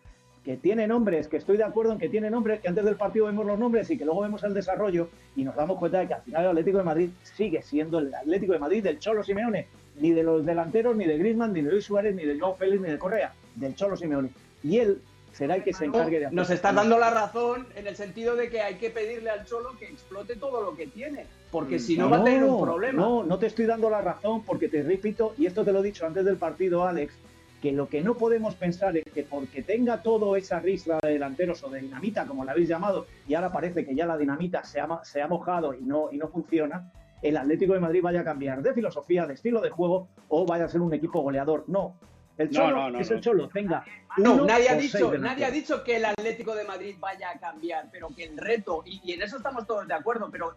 que 0.47 0.55
tiene 0.55 0.87
nombres, 0.87 1.27
que 1.27 1.35
estoy 1.35 1.57
de 1.57 1.65
acuerdo 1.65 1.91
en 1.91 1.99
que 1.99 2.07
tiene 2.07 2.29
nombres, 2.29 2.61
que 2.61 2.69
antes 2.69 2.85
del 2.85 2.95
partido 2.95 3.25
vemos 3.25 3.45
los 3.45 3.59
nombres 3.59 3.91
y 3.91 3.97
que 3.97 4.05
luego 4.05 4.21
vemos 4.21 4.41
el 4.45 4.53
desarrollo 4.53 5.09
y 5.35 5.43
nos 5.43 5.57
damos 5.57 5.77
cuenta 5.77 5.99
de 5.99 6.07
que 6.07 6.13
al 6.13 6.21
final 6.21 6.41
el 6.41 6.49
Atlético 6.51 6.77
de 6.77 6.85
Madrid 6.85 7.09
sigue 7.21 7.61
siendo 7.61 7.99
el 7.99 8.15
Atlético 8.15 8.53
de 8.53 8.59
Madrid 8.59 8.81
del 8.81 8.97
Cholo 8.97 9.25
Simeone, 9.25 9.67
ni 9.99 10.11
de 10.11 10.23
los 10.23 10.45
delanteros, 10.45 10.95
ni 10.95 11.03
de 11.03 11.17
Griezmann, 11.17 11.51
ni 11.51 11.61
de 11.61 11.69
Luis 11.69 11.83
Suárez, 11.83 12.15
ni 12.15 12.23
de 12.23 12.39
Joao 12.39 12.55
Félix, 12.55 12.81
ni 12.81 12.89
de 12.89 12.97
Correa, 12.97 13.33
del 13.55 13.75
Cholo 13.75 13.97
Simeone. 13.97 14.29
Y 14.63 14.77
él 14.77 15.01
será 15.33 15.55
el 15.55 15.65
que 15.65 15.73
se 15.73 15.83
encargue 15.83 16.17
de 16.17 16.27
hacer. 16.27 16.35
Nos 16.37 16.49
está 16.49 16.71
dando 16.71 16.97
la 16.97 17.09
razón 17.09 17.67
en 17.75 17.85
el 17.85 17.97
sentido 17.97 18.37
de 18.37 18.49
que 18.49 18.61
hay 18.61 18.75
que 18.75 18.89
pedirle 18.89 19.29
al 19.29 19.43
Cholo 19.43 19.77
que 19.77 19.89
explote 19.89 20.37
todo 20.37 20.61
lo 20.61 20.77
que 20.77 20.87
tiene, 20.87 21.25
porque 21.51 21.77
si 21.77 21.97
no, 21.97 22.09
va 22.09 22.19
a 22.19 22.23
tener 22.23 22.45
un 22.45 22.63
problema. 22.63 23.01
No, 23.01 23.21
no 23.25 23.37
te 23.37 23.47
estoy 23.47 23.65
dando 23.65 23.89
la 23.89 23.99
razón 23.99 24.43
porque 24.43 24.69
te 24.69 24.81
repito, 24.81 25.33
y 25.37 25.45
esto 25.45 25.65
te 25.65 25.73
lo 25.73 25.81
he 25.81 25.83
dicho 25.83 26.05
antes 26.05 26.23
del 26.23 26.37
partido, 26.37 26.85
Alex, 26.85 27.13
que 27.61 27.71
lo 27.71 27.87
que 27.87 28.01
no 28.01 28.15
podemos 28.15 28.55
pensar 28.55 28.95
es 28.97 29.05
que 29.05 29.23
porque 29.23 29.63
tenga 29.63 30.03
todo 30.03 30.35
esa 30.35 30.59
ristra 30.59 30.99
de 31.01 31.13
delanteros 31.13 31.63
o 31.63 31.69
de 31.69 31.81
dinamita, 31.81 32.25
como 32.25 32.45
la 32.45 32.51
habéis 32.51 32.69
llamado, 32.69 33.07
y 33.27 33.33
ahora 33.33 33.51
parece 33.51 33.85
que 33.85 33.95
ya 33.95 34.05
la 34.05 34.17
dinamita 34.17 34.63
se 34.63 34.79
ha, 34.79 34.87
se 35.03 35.21
ha 35.21 35.27
mojado 35.27 35.73
y 35.73 35.81
no, 35.81 36.11
y 36.11 36.17
no 36.17 36.27
funciona, 36.27 36.91
el 37.21 37.37
Atlético 37.37 37.73
de 37.73 37.79
Madrid 37.79 38.01
vaya 38.03 38.21
a 38.21 38.23
cambiar 38.23 38.61
de 38.61 38.73
filosofía, 38.73 39.25
de 39.25 39.33
estilo 39.33 39.61
de 39.61 39.69
juego 39.69 40.07
o 40.29 40.45
vaya 40.45 40.65
a 40.65 40.69
ser 40.69 40.81
un 40.81 40.93
equipo 40.93 41.21
goleador. 41.21 41.63
No, 41.67 41.95
el 42.37 42.49
Cholo 42.49 42.99
es 42.99 43.11
el 43.11 43.21
Cholo, 43.21 43.49
venga. 43.53 43.83
No, 44.17 44.45
nadie 44.45 44.69
ha, 44.69 44.75
dicho, 44.75 45.15
nadie 45.17 45.45
ha 45.45 45.51
dicho 45.51 45.83
que 45.83 45.97
el 45.97 46.05
Atlético 46.05 46.55
de 46.55 46.63
Madrid 46.63 46.95
vaya 46.99 47.29
a 47.29 47.39
cambiar, 47.39 47.89
pero 47.91 48.09
que 48.15 48.23
el 48.23 48.37
reto, 48.37 48.83
y, 48.85 49.11
en 49.11 49.21
eso 49.21 49.37
estamos 49.37 49.67
todos 49.67 49.87
de 49.87 49.93
acuerdo, 49.93 50.29
pero 50.31 50.55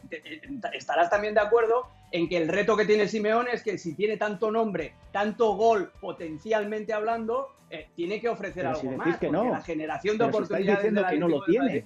estarás 0.72 1.10
también 1.10 1.34
de 1.34 1.40
acuerdo 1.40 1.86
en 2.10 2.28
que 2.28 2.38
el 2.38 2.48
reto 2.48 2.76
que 2.76 2.86
tiene 2.86 3.06
Simeone 3.06 3.52
es 3.52 3.62
que 3.62 3.76
si 3.76 3.94
tiene 3.94 4.16
tanto 4.16 4.50
nombre, 4.50 4.94
tanto 5.12 5.56
gol 5.56 5.92
potencialmente 6.00 6.94
hablando, 6.94 7.54
eh, 7.70 7.88
tiene 7.94 8.20
que 8.20 8.28
ofrecer 8.28 8.66
algo 8.66 8.90
más. 8.92 9.18
Que 9.18 9.30
no. 9.30 9.50
La 9.50 9.60
generación 9.60 10.16
de 10.16 10.24
oportunidades 10.24 10.78
diciendo 10.78 11.06
que 11.08 11.18
no 11.18 11.28
lo 11.28 11.44
tiene. 11.44 11.84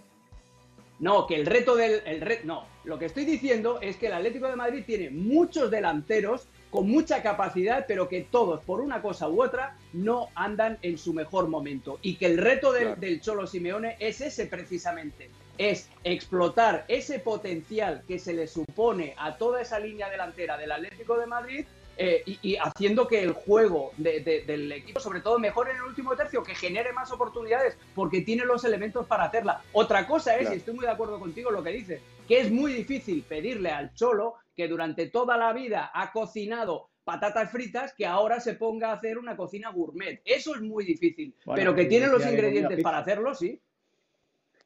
No, 1.00 1.26
que 1.26 1.34
el 1.34 1.46
reto 1.46 1.74
del. 1.74 2.02
El 2.06 2.46
no, 2.46 2.66
lo 2.84 2.98
que 2.98 3.06
estoy 3.06 3.24
diciendo 3.24 3.80
es 3.80 3.96
que 3.96 4.06
el 4.06 4.14
Atlético 4.14 4.46
de 4.48 4.56
Madrid 4.56 4.84
tiene 4.86 5.10
muchos 5.10 5.70
delanteros 5.70 6.48
con 6.74 6.90
mucha 6.90 7.22
capacidad, 7.22 7.84
pero 7.86 8.08
que 8.08 8.22
todos, 8.22 8.60
por 8.64 8.80
una 8.80 9.00
cosa 9.00 9.28
u 9.28 9.40
otra, 9.40 9.78
no 9.92 10.30
andan 10.34 10.76
en 10.82 10.98
su 10.98 11.14
mejor 11.14 11.46
momento. 11.46 12.00
Y 12.02 12.16
que 12.16 12.26
el 12.26 12.36
reto 12.36 12.72
del, 12.72 13.20
Cholo 13.20 13.46
Simeone 13.46 13.96
es 14.00 14.20
ese 14.20 14.46
precisamente, 14.46 15.30
es 15.56 15.88
explotar 16.02 16.84
ese 16.88 17.20
potencial 17.20 18.02
que 18.08 18.18
se 18.18 18.32
le 18.32 18.48
supone 18.48 19.14
a 19.18 19.36
toda 19.36 19.62
esa 19.62 19.78
línea 19.78 20.10
delantera 20.10 20.58
del 20.58 20.72
Atlético 20.72 21.16
de 21.16 21.26
Madrid 21.26 21.64
eh, 21.96 22.22
y, 22.26 22.56
haciendo 22.56 23.06
que 23.06 23.22
el 23.22 23.32
juego 23.32 23.92
del 23.96 24.72
equipo, 24.72 25.00
sobre 25.00 25.20
todo, 25.20 25.38
mejore 25.38 25.70
en 25.72 25.76
el 25.76 25.82
último 25.84 26.16
tercio, 26.16 26.42
que 26.42 26.54
genere 26.54 26.92
más 26.92 27.12
oportunidades, 27.12 27.76
porque 27.94 28.22
tiene 28.22 28.44
los 28.44 28.64
elementos 28.64 29.06
para 29.06 29.24
hacerla. 29.24 29.62
Otra 29.72 30.06
cosa 30.06 30.36
es, 30.36 30.50
y 30.50 30.54
estoy 30.54 30.74
muy 30.74 30.84
de 30.84 30.92
acuerdo 30.92 31.18
contigo 31.20 31.50
lo 31.50 31.62
que 31.62 31.70
dices, 31.70 32.02
que 32.26 32.40
es 32.40 32.50
muy 32.50 32.72
difícil 32.72 33.22
pedirle 33.22 33.70
al 33.70 33.94
Cholo 33.94 34.34
que 34.56 34.68
durante 34.68 35.08
toda 35.08 35.36
la 35.36 35.52
vida 35.52 35.90
ha 35.94 36.12
cocinado 36.12 36.88
patatas 37.04 37.50
fritas 37.50 37.92
que 37.94 38.06
ahora 38.06 38.40
se 38.40 38.54
ponga 38.54 38.90
a 38.90 38.94
hacer 38.94 39.18
una 39.18 39.36
cocina 39.36 39.70
gourmet. 39.70 40.20
Eso 40.24 40.54
es 40.54 40.62
muy 40.62 40.84
difícil, 40.84 41.34
pero 41.54 41.74
que 41.74 41.84
tiene 41.84 42.06
los 42.06 42.24
ingredientes 42.26 42.82
para 42.82 42.98
hacerlo, 42.98 43.34
sí. 43.34 43.60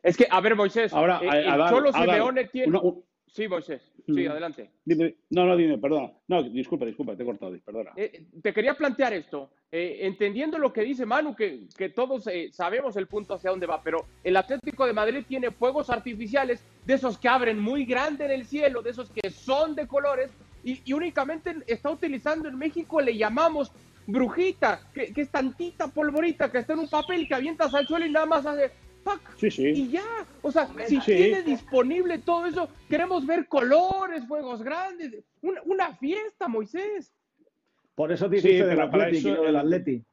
Es 0.03 0.17
que, 0.17 0.29
a 0.31 0.41
ver, 0.41 0.55
Moisés, 0.55 0.93
ahora, 0.93 1.21
eh, 1.23 1.45
el 1.47 1.69
Cholo 1.69 1.93
Simeone 1.93 2.45
tiene... 2.45 2.79
Sí, 3.33 3.47
Moisés, 3.47 3.83
sí, 4.07 4.13
mm. 4.13 4.31
adelante. 4.31 4.71
no, 5.31 5.47
no, 5.47 5.57
dime, 5.57 5.79
perdona. 5.79 6.13
No, 6.29 6.43
disculpa, 6.43 6.87
disculpa, 6.87 7.17
te 7.17 7.23
he 7.23 7.27
cortado, 7.27 7.57
perdona. 7.65 7.93
Eh, 7.97 8.25
te 8.43 8.53
quería 8.53 8.75
plantear 8.75 9.13
esto, 9.13 9.51
eh, 9.71 9.99
entendiendo 10.03 10.59
lo 10.59 10.73
que 10.73 10.83
dice 10.83 11.07
Manu, 11.07 11.37
que, 11.37 11.67
que 11.77 11.91
todos 11.91 12.29
sabemos 12.53 12.97
el 12.97 13.07
punto 13.07 13.35
hacia 13.35 13.51
dónde 13.51 13.67
va, 13.67 13.83
pero 13.83 14.07
el 14.25 14.37
Atlético 14.37 14.87
de 14.87 14.93
Madrid 14.93 15.25
tiene 15.29 15.51
fuegos 15.51 15.91
artificiales 15.91 16.65
de 16.87 16.95
esos 16.95 17.19
que 17.19 17.29
abren 17.29 17.59
muy 17.59 17.85
grande 17.85 18.25
en 18.25 18.31
el 18.31 18.47
cielo, 18.47 18.83
de 18.83 18.91
esos 18.91 19.11
que 19.11 19.31
son 19.31 19.75
de 19.75 19.87
colores, 19.87 20.31
y, 20.65 20.93
únicamente 20.93 21.57
está 21.67 21.91
utilizando 21.91 22.49
en 22.49 22.59
México, 22.59 23.01
le 23.01 23.17
llamamos 23.17 23.73
brujita, 24.07 24.81
que, 24.93 25.13
es 25.15 25.31
tantita 25.31 25.89
polvorita 25.89 26.51
que 26.51 26.59
está 26.59 26.73
en 26.73 26.81
un 26.81 26.89
papel 26.89 27.29
que 27.29 27.35
avientas 27.35 27.75
al 27.75 27.87
suelo 27.87 28.07
y 28.07 28.11
nada 28.11 28.27
más 28.27 28.47
hace 28.47 28.71
Sí, 29.37 29.51
sí. 29.51 29.69
Y 29.69 29.89
ya, 29.91 30.05
o 30.43 30.51
sea, 30.51 30.69
si 30.87 30.99
tiene 31.01 31.43
disponible 31.43 32.19
todo 32.19 32.47
eso, 32.47 32.69
queremos 32.89 33.27
ver 33.27 33.47
colores, 33.47 34.27
fuegos 34.27 34.63
grandes, 34.63 35.25
una, 35.43 35.95
fiesta, 35.97 36.49
Moisés. 36.49 37.13
Por 37.95 38.13
eso 38.13 38.29
dice 38.29 38.65
del 38.65 38.81
Atlético 38.81 39.43
del 39.43 39.57
Atleti. 39.57 40.05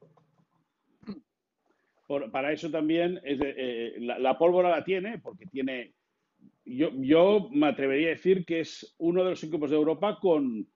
para 2.32 2.52
eso 2.52 2.70
también 2.70 3.20
es 3.24 3.38
eh, 3.42 3.94
la, 4.00 4.38
pólvora 4.38 4.70
la 4.70 4.84
tiene, 4.84 5.18
porque 5.18 5.46
tiene 5.46 5.94
yo, 6.66 6.90
yo 6.96 7.48
me 7.52 7.68
atrevería 7.68 8.08
a 8.08 8.10
decir 8.10 8.44
que 8.44 8.60
es 8.60 8.94
uno 8.98 9.22
de 9.22 9.30
los 9.30 9.44
equipos 9.44 9.70
de 9.70 9.76
Europa 9.76 10.18
con, 10.20 10.68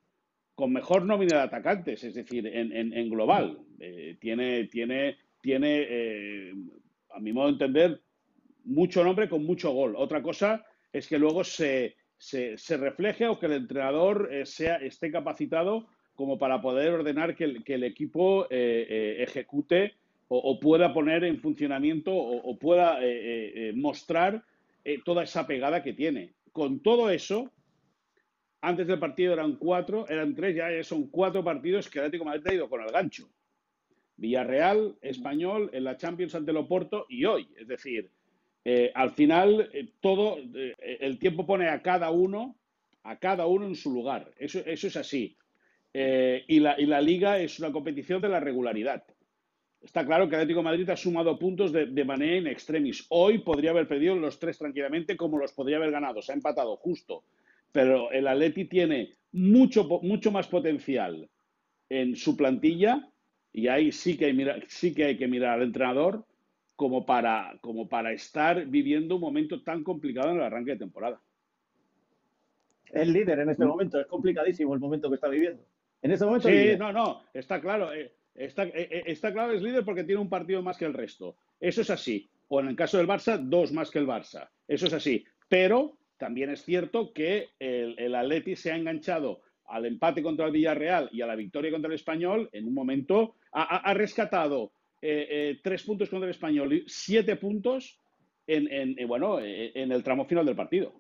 mejor 0.69 1.05
nómina 1.05 1.39
de 1.39 1.43
atacantes, 1.43 2.05
es 2.05 2.15
decir, 2.15 2.47
en, 2.47 3.11
global. 3.11 3.59
Eh, 3.79 4.19
tiene, 4.21 4.65
tiene, 4.65 5.17
tiene 5.41 5.87
eh, 5.89 6.53
a 7.11 7.19
mi 7.19 7.33
modo 7.33 7.47
de 7.47 7.53
entender, 7.53 8.03
mucho 8.65 9.05
nombre 9.05 9.29
con 9.29 9.45
mucho 9.45 9.71
gol. 9.73 9.95
Otra 9.97 10.23
cosa 10.23 10.65
es 10.93 11.07
que 11.07 11.19
luego 11.19 11.45
se, 11.45 11.97
se, 12.19 12.77
refleje 12.77 13.27
o 13.27 13.39
que 13.39 13.47
el 13.47 13.53
entrenador 13.53 14.29
eh, 14.33 14.47
sea, 14.47 14.77
esté 14.77 15.11
capacitado 15.11 15.89
como 16.15 16.39
para 16.39 16.61
poder 16.61 16.93
ordenar 16.93 17.35
que 17.35 17.45
el, 17.45 17.85
equipo 17.85 18.47
ejecute 18.51 19.95
o, 20.29 20.61
pueda 20.61 20.93
poner 20.93 21.25
en 21.25 21.41
funcionamiento 21.41 22.13
o 22.15 22.59
pueda 22.59 22.99
mostrar 23.75 24.45
eh, 24.85 25.01
toda 25.05 25.25
esa 25.25 25.47
pegada 25.47 25.83
que 25.83 25.93
tiene. 25.93 26.35
Con 26.53 26.81
todo 26.81 27.11
eso, 27.11 27.51
antes 28.61 28.87
del 28.87 28.99
partido 28.99 29.33
eran 29.35 29.57
cuatro, 29.57 30.09
eran 30.09 30.35
tres, 30.35 30.57
ya 30.57 30.83
son 30.83 31.09
cuatro 31.09 31.45
partidos 31.45 31.89
que 31.89 31.99
el 31.99 32.07
Atlético 32.07 32.25
Madrid 32.25 32.47
ha 32.47 32.55
ido 32.55 32.69
con 32.69 32.83
el 32.83 32.91
gancho. 32.91 33.29
Villarreal, 34.17 34.97
Español, 35.01 35.71
en 35.73 35.85
la 35.85 35.97
Champions 35.97 36.35
ante 36.35 36.51
el 36.51 36.59
Oporto 36.59 37.07
y 37.09 37.25
hoy. 37.25 37.49
Es 37.57 37.69
decir, 37.69 38.11
eh, 38.65 38.93
al 38.95 39.11
final 39.13 39.71
eh, 39.73 39.89
todo, 40.01 40.39
el 40.79 41.19
tiempo 41.19 41.47
pone 41.47 41.69
a 41.69 41.83
cada 41.83 42.11
uno, 42.11 42.57
a 43.03 43.19
cada 43.19 43.47
uno 43.47 43.67
en 43.67 43.75
su 43.75 43.93
lugar. 43.93 44.31
Eso, 44.39 44.61
es 44.67 44.97
así. 44.97 45.37
y, 45.93 46.61
la, 46.61 47.01
liga 47.01 47.39
es 47.39 47.59
una 47.59 47.73
competición 47.73 48.21
de 48.21 48.29
la 48.29 48.41
regularidad. 48.41 49.03
Está 49.83 50.05
claro 50.05 50.29
que 50.29 50.37
Atlético 50.37 50.63
Madrid 50.63 50.89
ha 50.91 50.97
sumado 50.97 51.39
puntos 51.39 51.73
de, 51.73 52.05
manera 52.05 52.37
in 52.37 52.47
extremis. 52.47 53.07
Hoy 53.09 53.39
podría 53.39 53.71
haber 53.71 53.89
perdido 53.89 54.15
los 54.15 54.39
tres 54.39 54.59
tranquilamente 54.59 55.17
como 55.17 55.39
los 55.39 55.53
podría 55.53 55.79
haber 55.79 55.91
ganado. 55.91 56.21
Se 56.21 56.33
ha 56.33 56.35
empatado 56.35 56.77
justo. 56.77 57.25
Pero 57.73 58.11
el 58.11 58.27
Atleti 58.27 58.67
tiene 58.67 59.15
mucho, 59.33 59.85
mucho 60.03 60.31
más 60.31 60.49
potencial 60.49 61.29
en 61.89 62.17
su 62.17 62.37
plantilla 62.37 63.09
y 63.53 63.69
ahí 63.69 63.93
sí 63.93 64.17
que 64.17 64.27
hay, 64.27 64.63
sí 64.69 64.95
que, 64.95 65.05
hay 65.05 65.17
que 65.17 65.29
mirar 65.29 65.59
al 65.59 65.67
entrenador 65.67 66.25
como 66.81 67.05
para, 67.05 67.59
como 67.61 67.91
para 67.91 68.11
estar 68.11 68.65
viviendo 68.65 69.17
un 69.17 69.21
momento 69.21 69.63
tan 69.63 69.85
complicado 69.85 70.31
en 70.31 70.37
el 70.37 70.43
arranque 70.45 70.71
de 70.71 70.79
temporada. 70.79 71.21
Es 72.91 73.07
líder 73.07 73.41
en 73.41 73.51
este 73.51 73.67
mm. 73.67 73.69
momento, 73.69 74.01
es 74.01 74.07
complicadísimo 74.07 74.73
el 74.73 74.81
momento 74.81 75.11
que 75.11 75.17
está 75.17 75.29
viviendo. 75.29 75.63
En 76.01 76.11
este 76.11 76.25
momento. 76.25 76.49
Sí, 76.49 76.79
no, 76.79 76.91
no, 76.91 77.25
está 77.35 77.61
claro. 77.61 77.93
Eh, 77.93 78.15
Está, 78.35 78.63
eh, 78.63 78.89
eh, 78.91 79.03
está 79.07 79.31
claro, 79.31 79.53
es 79.53 79.61
líder 79.61 79.85
porque 79.85 80.05
tiene 80.05 80.23
un 80.23 80.31
partido 80.31 80.63
más 80.63 80.79
que 80.79 80.87
el 80.87 80.95
resto. 80.95 81.37
Eso 81.59 81.83
es 81.83 81.91
así. 81.91 82.31
O 82.49 82.61
en 82.61 82.69
el 82.69 82.77
caso 82.77 82.97
del 82.97 83.09
Barça, 83.09 83.37
dos 83.37 83.73
más 83.73 83.91
que 83.91 83.99
el 83.99 84.07
Barça. 84.07 84.49
Eso 84.67 84.87
es 84.87 84.95
así. 84.95 85.27
Pero 85.49 85.99
también 86.17 86.49
es 86.49 86.65
cierto 86.65 87.13
que 87.13 87.49
el, 87.59 87.99
el 87.99 88.15
Atleti 88.15 88.57
se 88.57 88.73
ha 88.73 88.77
enganchado 88.77 89.43
al 89.67 89.85
empate 89.85 90.23
contra 90.23 90.47
el 90.47 90.53
Villarreal 90.53 91.11
y 91.13 91.21
a 91.21 91.27
la 91.27 91.37
victoria 91.37 91.73
contra 91.73 91.89
el 91.89 91.97
Español 91.97 92.49
en 92.53 92.67
un 92.67 92.73
momento. 92.73 93.35
Ha, 93.53 93.93
rescatado 93.93 94.73
eh, 95.03 95.61
tres 95.63 95.83
puntos 95.83 96.09
contra 96.09 96.27
el 96.27 96.35
Español 96.35 96.73
y 96.73 96.85
siete 96.87 97.37
puntos 97.37 97.99
en, 98.47 98.97
bueno, 99.07 99.39
en 99.41 99.93
el 99.93 100.03
tramo 100.03 100.25
final 100.25 100.45
del 100.45 100.57
partido. 100.57 100.93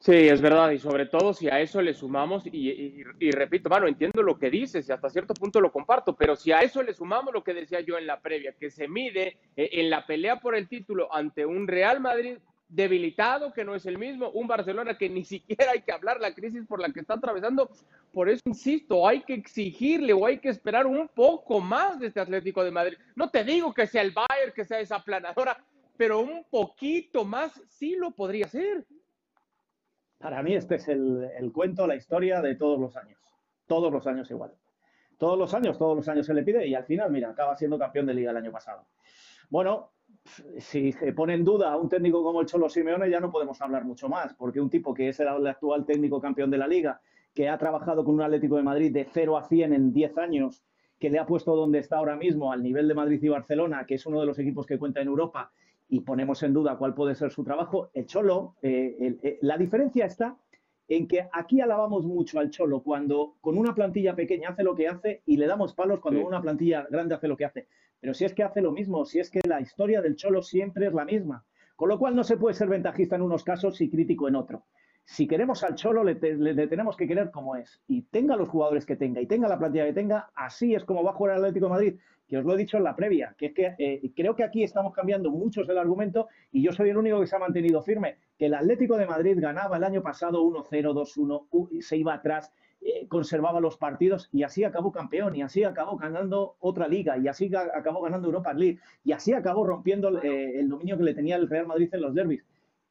Sí, 0.00 0.12
es 0.12 0.40
verdad, 0.40 0.70
y 0.70 0.78
sobre 0.78 1.06
todo 1.06 1.34
si 1.34 1.48
a 1.48 1.60
eso 1.60 1.82
le 1.82 1.92
sumamos, 1.92 2.44
y, 2.46 3.02
repito, 3.32 3.68
bueno, 3.68 3.88
entiendo 3.88 4.22
lo 4.22 4.38
que 4.38 4.48
dices 4.48 4.88
y 4.88 4.92
hasta 4.92 5.10
cierto 5.10 5.34
punto 5.34 5.60
lo 5.60 5.72
comparto, 5.72 6.14
pero 6.14 6.36
si 6.36 6.52
a 6.52 6.60
eso 6.60 6.84
le 6.84 6.94
sumamos 6.94 7.34
lo 7.34 7.42
que 7.42 7.52
decía 7.52 7.80
yo 7.80 7.98
en 7.98 8.06
la 8.06 8.20
previa, 8.20 8.52
que 8.52 8.70
se 8.70 8.86
mide 8.86 9.38
eh, 9.56 9.70
en 9.72 9.90
la 9.90 10.06
pelea 10.06 10.38
por 10.38 10.54
el 10.54 10.68
título 10.68 11.12
ante 11.12 11.44
un 11.44 11.66
Real 11.66 12.00
Madrid 12.00 12.38
debilitado, 12.68 13.52
que 13.52 13.64
no 13.64 13.74
es 13.74 13.86
el 13.86 13.98
mismo, 13.98 14.30
un 14.30 14.46
Barcelona 14.46 14.96
que 14.96 15.08
ni 15.08 15.24
siquiera 15.24 15.72
hay 15.72 15.82
que 15.82 15.92
hablar 15.92 16.20
la 16.20 16.34
crisis 16.34 16.66
por 16.66 16.80
la 16.80 16.90
que 16.92 17.00
está 17.00 17.14
atravesando, 17.14 17.70
por 18.12 18.28
eso 18.28 18.42
insisto, 18.46 19.06
hay 19.06 19.22
que 19.22 19.34
exigirle 19.34 20.12
o 20.12 20.26
hay 20.26 20.38
que 20.38 20.48
esperar 20.48 20.86
un 20.86 21.08
poco 21.08 21.60
más 21.60 21.98
de 21.98 22.08
este 22.08 22.20
Atlético 22.20 22.62
de 22.62 22.70
Madrid. 22.70 22.98
No 23.16 23.30
te 23.30 23.44
digo 23.44 23.72
que 23.72 23.86
sea 23.86 24.02
el 24.02 24.12
Bayern, 24.12 24.52
que 24.54 24.64
sea 24.64 24.80
esa 24.80 25.02
planadora, 25.02 25.62
pero 25.96 26.20
un 26.20 26.44
poquito 26.44 27.24
más 27.24 27.60
sí 27.68 27.96
lo 27.96 28.12
podría 28.12 28.48
ser. 28.48 28.86
Para 30.18 30.42
mí 30.42 30.54
este 30.54 30.76
es 30.76 30.88
el, 30.88 31.50
cuento, 31.52 31.86
la 31.86 31.96
historia 31.96 32.42
de 32.42 32.56
todos 32.56 32.78
los 32.78 32.96
años. 32.96 33.18
Todos 33.66 33.92
los 33.92 34.06
años 34.06 34.30
igual. 34.30 34.52
Todos 35.16 35.38
los 35.38 35.52
años, 35.54 35.78
todos 35.78 35.96
los 35.96 36.08
años 36.08 36.26
se 36.26 36.34
le 36.34 36.42
pide 36.42 36.66
y 36.66 36.74
al 36.74 36.84
final, 36.84 37.10
mira, 37.10 37.30
acaba 37.30 37.56
siendo 37.56 37.78
campeón 37.78 38.06
de 38.06 38.14
liga 38.14 38.30
el 38.30 38.36
año 38.36 38.52
pasado. 38.52 38.86
Bueno, 39.48 39.92
si 40.58 40.92
se 40.92 41.12
pone 41.12 41.34
en 41.34 41.44
duda 41.44 41.72
a 41.72 41.76
un 41.76 41.88
técnico 41.88 42.22
como 42.22 42.40
el 42.40 42.46
Cholo 42.46 42.68
Simeone, 42.68 43.10
ya 43.10 43.20
no 43.20 43.30
podemos 43.30 43.60
hablar 43.60 43.84
mucho 43.84 44.08
más, 44.08 44.34
porque 44.34 44.60
un 44.60 44.70
tipo 44.70 44.94
que 44.94 45.08
es 45.08 45.20
el 45.20 45.46
actual 45.46 45.84
técnico 45.84 46.20
campeón 46.20 46.50
de 46.50 46.58
la 46.58 46.66
liga, 46.66 47.00
que 47.34 47.48
ha 47.48 47.58
trabajado 47.58 48.04
con 48.04 48.14
un 48.14 48.22
Atlético 48.22 48.56
de 48.56 48.62
Madrid 48.62 48.92
de 48.92 49.04
0 49.04 49.36
a 49.36 49.44
100 49.44 49.72
en 49.72 49.92
10 49.92 50.18
años, 50.18 50.64
que 50.98 51.10
le 51.10 51.18
ha 51.18 51.26
puesto 51.26 51.54
donde 51.54 51.78
está 51.78 51.98
ahora 51.98 52.16
mismo, 52.16 52.52
al 52.52 52.62
nivel 52.62 52.88
de 52.88 52.94
Madrid 52.94 53.22
y 53.22 53.28
Barcelona, 53.28 53.86
que 53.86 53.94
es 53.94 54.06
uno 54.06 54.20
de 54.20 54.26
los 54.26 54.38
equipos 54.38 54.66
que 54.66 54.78
cuenta 54.78 55.00
en 55.00 55.08
Europa, 55.08 55.52
y 55.88 56.00
ponemos 56.00 56.42
en 56.42 56.52
duda 56.52 56.76
cuál 56.76 56.94
puede 56.94 57.14
ser 57.14 57.30
su 57.30 57.44
trabajo, 57.44 57.90
el 57.94 58.06
Cholo, 58.06 58.56
eh, 58.62 59.16
eh, 59.22 59.38
la 59.42 59.56
diferencia 59.56 60.04
está 60.06 60.36
en 60.88 61.06
que 61.06 61.28
aquí 61.32 61.60
alabamos 61.60 62.04
mucho 62.06 62.40
al 62.40 62.50
Cholo 62.50 62.82
cuando 62.82 63.36
con 63.40 63.58
una 63.58 63.74
plantilla 63.74 64.16
pequeña 64.16 64.48
hace 64.48 64.62
lo 64.62 64.74
que 64.74 64.88
hace 64.88 65.22
y 65.26 65.36
le 65.36 65.46
damos 65.46 65.74
palos 65.74 66.00
cuando 66.00 66.20
con 66.20 66.28
una 66.28 66.40
plantilla 66.40 66.86
grande 66.90 67.14
hace 67.14 67.28
lo 67.28 67.36
que 67.36 67.44
hace. 67.44 67.68
Pero 68.00 68.14
si 68.14 68.24
es 68.24 68.32
que 68.32 68.42
hace 68.42 68.62
lo 68.62 68.72
mismo, 68.72 69.04
si 69.04 69.18
es 69.18 69.30
que 69.30 69.40
la 69.46 69.60
historia 69.60 70.00
del 70.00 70.16
Cholo 70.16 70.42
siempre 70.42 70.86
es 70.86 70.94
la 70.94 71.04
misma. 71.04 71.44
Con 71.76 71.88
lo 71.90 71.98
cual 71.98 72.16
no 72.16 72.24
se 72.24 72.36
puede 72.36 72.54
ser 72.54 72.68
ventajista 72.68 73.16
en 73.16 73.22
unos 73.22 73.44
casos 73.44 73.80
y 73.80 73.90
crítico 73.90 74.26
en 74.26 74.34
otro. 74.34 74.64
Si 75.04 75.26
queremos 75.26 75.62
al 75.62 75.74
Cholo, 75.74 76.02
le, 76.04 76.16
tenemos 76.16 76.96
que 76.96 77.06
querer 77.06 77.30
como 77.30 77.54
es. 77.54 77.80
Y 77.86 78.02
tenga 78.02 78.36
los 78.36 78.48
jugadores 78.48 78.84
que 78.84 78.96
tenga 78.96 79.20
y 79.20 79.26
tenga 79.26 79.48
la 79.48 79.58
plantilla 79.58 79.86
que 79.86 79.92
tenga, 79.92 80.30
así 80.34 80.74
es 80.74 80.84
como 80.84 81.04
va 81.04 81.10
a 81.10 81.14
jugar 81.14 81.36
el 81.36 81.44
Atlético 81.44 81.66
de 81.66 81.70
Madrid 81.70 81.98
que 82.28 82.36
os 82.36 82.44
lo 82.44 82.54
he 82.54 82.58
dicho 82.58 82.76
en 82.76 82.84
la 82.84 82.94
previa, 82.94 83.34
que 83.38 83.46
es 83.46 83.54
que 83.54 83.74
eh, 83.78 84.12
creo 84.14 84.36
que 84.36 84.44
aquí 84.44 84.62
estamos 84.62 84.92
cambiando 84.92 85.30
muchos 85.30 85.68
el 85.68 85.78
argumento 85.78 86.28
y 86.52 86.62
yo 86.62 86.72
soy 86.72 86.90
el 86.90 86.98
único 86.98 87.20
que 87.20 87.26
se 87.26 87.34
ha 87.34 87.38
mantenido 87.38 87.82
firme, 87.82 88.18
que 88.38 88.46
el 88.46 88.54
Atlético 88.54 88.96
de 88.98 89.06
Madrid 89.06 89.38
ganaba 89.40 89.78
el 89.78 89.84
año 89.84 90.02
pasado 90.02 90.44
1-0, 90.44 90.92
2-1, 90.92 91.80
se 91.80 91.96
iba 91.96 92.12
atrás, 92.12 92.52
eh, 92.82 93.08
conservaba 93.08 93.60
los 93.60 93.78
partidos 93.78 94.28
y 94.30 94.42
así 94.42 94.62
acabó 94.62 94.92
campeón 94.92 95.34
y 95.34 95.42
así 95.42 95.64
acabó 95.64 95.96
ganando 95.96 96.56
otra 96.60 96.86
liga 96.86 97.16
y 97.16 97.28
así 97.28 97.50
acabó 97.54 98.02
ganando 98.02 98.28
Europa 98.28 98.52
League 98.52 98.78
y 99.02 99.12
así 99.12 99.32
acabó 99.32 99.66
rompiendo 99.66 100.22
eh, 100.22 100.60
el 100.60 100.68
dominio 100.68 100.98
que 100.98 101.04
le 101.04 101.14
tenía 101.14 101.36
el 101.36 101.48
Real 101.48 101.66
Madrid 101.66 101.88
en 101.92 102.02
los 102.02 102.14
derbis. 102.14 102.44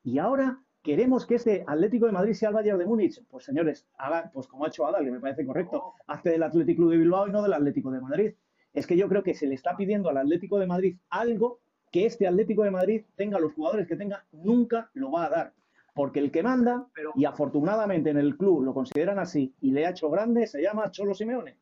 Y 0.04 0.18
ahora 0.18 0.60
queremos 0.82 1.28
que 1.28 1.36
este 1.36 1.64
Atlético 1.68 2.08
de 2.08 2.12
Madrid 2.12 2.34
sea 2.34 2.50
el 2.50 2.56
Bayern 2.56 2.80
de 2.80 2.86
Múnich. 2.86 3.24
Pues 3.30 3.46
señores, 3.46 3.88
haga, 3.98 4.32
pues 4.34 4.48
como 4.48 4.66
ha 4.66 4.70
hecho 4.70 4.88
Adal, 4.88 5.06
que 5.06 5.12
me 5.12 5.20
parece 5.20 5.46
correcto, 5.46 5.94
hazte 6.08 6.32
del 6.32 6.44
Atlético 6.44 6.90
de 6.90 6.98
Bilbao 6.98 7.28
y 7.28 7.32
no 7.32 7.44
del 7.44 7.54
Atlético 7.54 7.92
de 7.92 8.02
Madrid 8.02 8.34
es 8.78 8.86
que 8.86 8.96
yo 8.96 9.10
creo 9.10 9.24
que 9.24 9.34
se 9.34 9.48
le 9.48 9.56
está 9.56 9.76
pidiendo 9.76 10.08
al 10.08 10.18
Atlético 10.18 10.60
de 10.60 10.68
Madrid 10.68 10.98
algo 11.10 11.62
que 11.92 12.06
este 12.06 12.28
Atlético 12.28 12.62
de 12.62 12.70
Madrid 12.70 13.06
tenga 13.16 13.40
los 13.40 13.54
jugadores 13.54 13.88
que 13.88 13.96
tenga, 13.96 14.24
nunca 14.32 14.92
lo 14.94 15.12
va 15.12 15.26
a 15.26 15.30
dar. 15.30 15.54
Porque 15.96 16.20
el 16.20 16.30
que 16.30 16.44
manda, 16.44 16.86
y 17.16 17.26
afortunadamente 17.26 18.12
en 18.12 18.18
el 18.18 18.38
club 18.38 18.62
lo 18.62 18.76
consideran 18.76 19.18
así 19.18 19.52
y 19.62 19.72
le 19.72 19.88
ha 19.88 19.90
hecho 19.90 20.12
grande, 20.12 20.46
se 20.46 20.62
llama 20.62 20.92
Cholo 20.92 21.16
Simeone. 21.16 21.58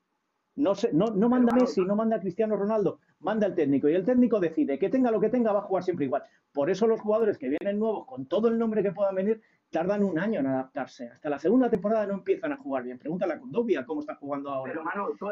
No, 0.58 0.74
no, 0.92 1.06
no 1.08 1.30
manda 1.30 1.56
Messi, 1.56 1.86
no 1.86 1.96
manda 1.96 2.20
Cristiano 2.20 2.58
Ronaldo, 2.58 3.00
manda 3.20 3.48
el 3.48 3.56
técnico. 3.56 3.88
Y 3.88 3.94
el 3.94 4.04
técnico 4.04 4.42
decide 4.42 4.78
que 4.78 4.90
tenga 4.90 5.10
lo 5.10 5.22
que 5.22 5.30
tenga, 5.30 5.54
va 5.54 5.60
a 5.60 5.64
jugar 5.64 5.84
siempre 5.84 6.08
igual. 6.08 6.24
Por 6.52 6.70
eso 6.70 6.86
los 6.86 7.00
jugadores 7.00 7.38
que 7.38 7.48
vienen 7.48 7.80
nuevos, 7.80 8.08
con 8.08 8.26
todo 8.26 8.50
el 8.50 8.60
nombre 8.60 8.84
que 8.84 8.92
puedan 8.92 9.16
venir, 9.16 9.42
tardan 9.76 10.04
un 10.04 10.18
año 10.18 10.40
en 10.40 10.48
adaptarse. 10.48 11.10
Hasta 11.10 11.30
la 11.30 11.38
segunda 11.38 11.70
temporada 11.70 12.08
no 12.08 12.14
empiezan 12.14 12.54
a 12.54 12.56
jugar 12.56 12.84
bien. 12.84 12.98
Pregúntale 12.98 13.34
a 13.34 13.40
Condovia 13.40 13.86
cómo 13.86 14.00
está 14.00 14.16
jugando 14.16 14.50
ahora. 14.50 14.72
Pero, 14.72 14.86
Manu, 14.86 15.18
tú 15.18 15.28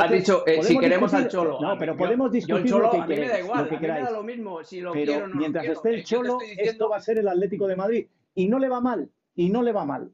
has 0.00 0.10
dicho, 0.10 0.44
eh, 0.44 0.60
si 0.64 0.76
queremos 0.76 1.14
al 1.14 1.28
Cholo. 1.28 1.60
No, 1.60 1.78
pero 1.78 1.96
podemos 1.96 2.32
discutir 2.32 2.68
lo 2.68 2.90
que 2.90 3.04
queráis. 3.06 3.30
da 3.30 3.38
igual, 3.38 3.62
lo 3.62 3.68
que 3.68 3.76
a 3.76 3.80
mí 3.80 3.86
me 3.86 4.00
da 4.00 4.10
lo 4.10 4.24
mismo 4.24 4.64
si 4.64 4.80
lo 4.80 4.92
pero 4.92 5.12
quiero 5.12 5.24
o 5.26 5.28
no 5.28 5.36
mientras 5.36 5.64
lo 5.64 5.72
esté 5.74 5.94
el 5.94 6.02
Cholo, 6.02 6.38
esto 6.58 6.88
va 6.88 6.96
a 6.96 7.00
ser 7.00 7.18
el 7.18 7.28
Atlético 7.28 7.68
de 7.68 7.76
Madrid. 7.76 8.06
Y 8.34 8.48
no 8.48 8.58
le 8.58 8.68
va 8.68 8.80
mal. 8.80 9.08
Y 9.36 9.50
no 9.50 9.62
le 9.62 9.70
va 9.70 9.84
mal. 9.84 10.10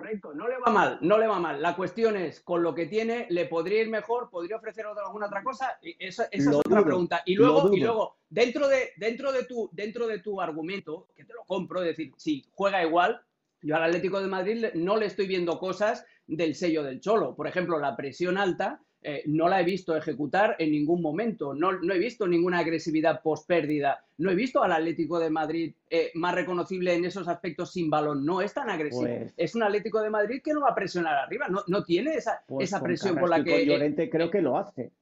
Correcto, 0.00 0.32
no 0.32 0.48
le 0.48 0.58
va 0.58 0.72
mal, 0.72 0.98
no 1.02 1.18
le 1.18 1.26
va 1.26 1.38
mal. 1.38 1.60
La 1.60 1.76
cuestión 1.76 2.16
es, 2.16 2.40
con 2.40 2.62
lo 2.62 2.74
que 2.74 2.86
tiene, 2.86 3.26
¿le 3.28 3.44
podría 3.44 3.82
ir 3.82 3.90
mejor? 3.90 4.30
¿Podría 4.30 4.56
ofrecer 4.56 4.86
alguna 4.86 5.26
otra 5.26 5.42
cosa? 5.42 5.78
Esa, 5.82 6.24
es 6.32 6.46
otra 6.46 6.82
pregunta. 6.82 7.22
Y 7.26 7.34
luego, 7.34 7.70
y 7.70 7.80
luego 7.80 8.16
dentro, 8.30 8.66
de, 8.66 8.92
dentro, 8.96 9.30
de 9.30 9.44
tu, 9.44 9.68
dentro 9.72 10.06
de 10.06 10.20
tu 10.20 10.40
argumento, 10.40 11.08
que 11.14 11.26
te 11.26 11.34
lo 11.34 11.44
compro, 11.44 11.82
es 11.82 11.88
decir, 11.88 12.14
si 12.16 12.46
juega 12.52 12.82
igual, 12.82 13.20
yo 13.60 13.76
al 13.76 13.82
Atlético 13.82 14.22
de 14.22 14.28
Madrid 14.28 14.66
no 14.72 14.96
le 14.96 15.04
estoy 15.04 15.26
viendo 15.26 15.58
cosas 15.58 16.06
del 16.26 16.54
sello 16.54 16.82
del 16.82 17.00
Cholo. 17.00 17.36
Por 17.36 17.46
ejemplo, 17.46 17.78
la 17.78 17.94
presión 17.94 18.38
alta 18.38 18.80
eh, 19.02 19.22
no 19.26 19.48
la 19.48 19.60
he 19.60 19.64
visto 19.64 19.96
ejecutar 19.96 20.56
en 20.58 20.72
ningún 20.72 21.00
momento. 21.00 21.54
No, 21.54 21.70
he 21.72 21.98
visto 21.98 22.26
ninguna 22.26 22.58
agresividad 22.58 23.22
post 23.22 23.46
pérdida. 23.46 24.04
No 24.18 24.30
he 24.30 24.34
visto 24.34 24.62
al 24.62 24.72
Atlético 24.72 25.18
de 25.18 25.30
Madrid 25.30 25.74
eh, 25.88 26.10
más 26.14 26.34
reconocible 26.34 26.94
en 26.94 27.06
esos 27.06 27.26
aspectos 27.26 27.72
sin 27.72 27.88
balón. 27.88 28.26
No 28.26 28.42
es 28.42 28.52
tan 28.52 28.68
agresivo. 28.68 29.02
Pues 29.04 29.32
es 29.36 29.54
un 29.54 29.62
Atlético 29.62 30.02
de 30.02 30.10
Madrid 30.10 30.42
que 30.44 30.52
no 30.52 30.60
va 30.60 30.70
a 30.70 30.74
presionar 30.74 31.16
arriba. 31.16 31.46
No, 31.66 31.84
tiene 31.84 32.14
esa, 32.14 32.42
pues 32.46 32.68
esa 32.68 32.82
presión 32.82 33.16
por 33.16 33.30
la 33.30 33.42
que. 33.42 33.60
Con 33.60 33.68
Llorente 33.68 34.10
creo 34.10 34.30
que 34.30 34.42
lo 34.42 34.58
hace. 34.58 34.92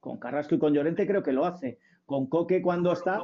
Con 0.00 0.18
Carrasco 0.18 0.56
y 0.56 0.58
con 0.58 0.74
Llorente 0.74 1.06
creo 1.06 1.22
que 1.22 1.32
lo 1.32 1.46
hace. 1.46 1.78
Con 2.06 2.26
Coque 2.26 2.60
cuando 2.60 2.92
está, 2.92 3.22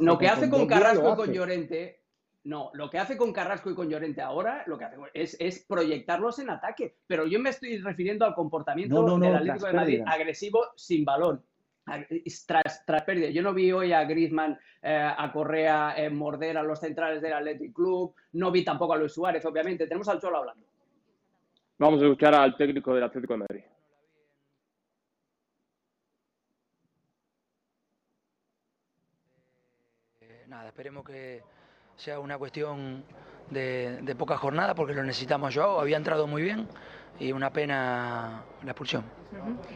lo 0.00 0.18
que 0.18 0.28
hace 0.28 0.50
con, 0.50 0.66
Carrasco 0.66 1.14
y 1.14 1.16
con 1.16 1.32
Llorente 1.32 2.01
no, 2.44 2.70
lo 2.74 2.90
que 2.90 2.98
hace 2.98 3.16
con 3.16 3.32
Carrasco 3.32 3.70
y 3.70 3.74
con 3.74 3.88
Llorente 3.88 4.20
ahora, 4.20 4.64
lo 4.66 4.76
que 4.76 4.84
hace 4.84 4.96
es, 5.14 5.64
proyectarlos 5.68 6.40
en 6.40 6.50
ataque. 6.50 6.96
Pero 7.06 7.26
yo 7.26 7.38
me 7.38 7.50
estoy 7.50 7.78
refiriendo 7.78 8.24
al 8.24 8.34
comportamiento 8.34 9.18
del 9.18 9.36
Atlético 9.36 9.66
de 9.66 9.72
Madrid 9.72 10.02
agresivo 10.04 10.66
sin 10.76 11.04
balón. 11.04 11.42
Tras, 12.46 12.84
tras 12.86 13.02
pérdida. 13.02 13.30
Yo 13.30 13.42
no 13.42 13.52
vi 13.52 13.72
hoy 13.72 13.92
a 13.92 14.04
Griezmann, 14.04 14.58
eh, 14.82 15.14
a 15.16 15.32
Correa 15.32 15.94
eh, 15.96 16.10
morder 16.10 16.56
a 16.56 16.62
los 16.62 16.78
centrales 16.78 17.20
del 17.20 17.32
Athletic 17.32 17.72
Club. 17.72 18.14
No 18.32 18.52
vi 18.52 18.64
tampoco 18.64 18.92
a 18.92 18.96
Luis 18.96 19.12
Suárez, 19.12 19.44
obviamente. 19.44 19.86
Tenemos 19.86 20.08
al 20.08 20.20
Cholo 20.20 20.38
hablando. 20.38 20.64
Vamos 21.78 22.00
a 22.00 22.04
escuchar 22.04 22.34
al 22.36 22.56
técnico 22.56 22.94
del 22.94 23.02
Atlético 23.02 23.32
de 23.32 23.38
Madrid. 23.38 23.62
Eh, 30.20 30.44
nada, 30.46 30.68
esperemos 30.68 31.04
que 31.04 31.42
sea 32.02 32.18
una 32.18 32.36
cuestión 32.36 33.04
de, 33.48 34.16
poca 34.18 34.36
jornada 34.36 34.74
porque 34.74 34.92
lo 34.92 35.04
necesitamos 35.04 35.54
yo. 35.54 35.78
Había 35.78 35.96
entrado 35.96 36.26
muy 36.26 36.42
bien 36.42 36.66
y 37.20 37.30
una 37.30 37.52
pena 37.52 38.42
la 38.64 38.70
expulsión. 38.72 39.04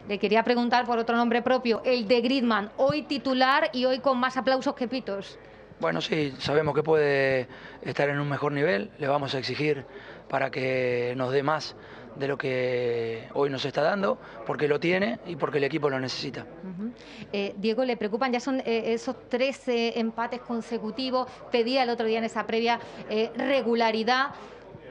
Le 0.08 0.18
quería 0.18 0.42
preguntar 0.42 0.86
por 0.86 0.98
otro 0.98 1.16
nombre 1.16 1.40
propio, 1.40 1.82
el 1.84 2.08
de 2.08 2.20
Griezmann, 2.20 2.72
hoy 2.78 3.02
titular 3.02 3.70
y 3.72 3.84
hoy 3.84 4.00
con 4.00 4.18
más 4.18 4.36
aplausos 4.36 4.74
que 4.74 4.88
pitos. 4.88 5.38
Bueno, 5.78 6.00
sí, 6.00 6.34
sabemos 6.38 6.74
que 6.74 6.82
puede 6.82 7.46
estar 7.82 8.08
en 8.08 8.18
un 8.18 8.28
mejor 8.28 8.50
nivel, 8.50 8.90
le 8.98 9.06
vamos 9.06 9.36
a 9.36 9.38
exigir 9.38 9.86
para 10.28 10.50
que 10.50 11.14
nos 11.16 11.30
dé 11.30 11.44
más 11.44 11.76
de 12.18 12.28
lo 12.28 12.38
que 12.38 13.28
hoy 13.34 13.50
nos 13.50 13.64
está 13.64 13.82
dando, 13.82 14.18
porque 14.46 14.68
lo 14.68 14.80
tiene 14.80 15.18
y 15.26 15.36
porque 15.36 15.58
el 15.58 15.64
equipo 15.64 15.90
lo 15.90 15.98
necesita. 15.98 16.46
Eh, 17.32 17.54
Diego, 17.56 17.84
¿le 17.84 17.96
preocupan? 17.96 18.32
Ya 18.32 18.40
son 18.40 18.60
eh, 18.60 18.94
esos 18.94 19.28
13 19.28 19.98
empates 19.98 20.40
consecutivos. 20.40 21.28
Pedía 21.50 21.82
el 21.82 21.90
otro 21.90 22.06
día 22.06 22.18
en 22.18 22.24
esa 22.24 22.46
previa 22.46 22.80
eh, 23.10 23.30
regularidad. 23.36 24.30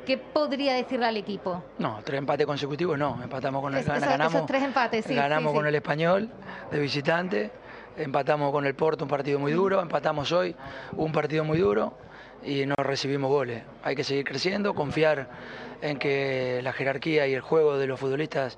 ¿Qué 0.06 0.20
podría 0.20 0.74
decirle 0.76 1.08
al 1.08 1.18
equipo? 1.18 1.64
No, 1.80 2.00
tres 2.04 2.20
empates 2.20 2.46
consecutivos 2.46 2.98
no. 2.98 3.20
Empatamos 3.24 3.62
con 3.62 3.76
el 3.76 3.84
ganamos, 3.84 4.46
tres 4.46 4.62
empates, 4.62 5.08
ganamos 5.08 5.52
con 5.52 5.66
el 5.66 5.74
español 5.74 6.30
de 6.72 6.80
visitante, 6.80 7.52
empatamos 7.98 8.52
con 8.52 8.68
el 8.68 8.76
Porto 8.76 9.04
un 9.06 9.10
partido 9.10 9.40
muy 9.40 9.52
duro, 9.52 9.82
empatamos 9.82 10.32
hoy 10.32 10.56
un 10.94 11.12
partido 11.12 11.44
muy 11.44 11.58
duro 11.58 11.98
y 12.46 12.66
no 12.66 12.76
recibimos 12.78 13.30
goles. 13.30 13.64
Hay 13.84 13.96
que 13.96 14.04
seguir 14.04 14.24
creciendo, 14.24 14.74
confiar 14.74 15.28
en 15.82 15.98
que 15.98 16.62
la 16.64 16.74
jerarquía 16.74 17.28
y 17.28 17.34
el 17.34 17.42
juego 17.42 17.78
de 17.78 17.88
los 17.88 18.00
futbolistas, 18.00 18.58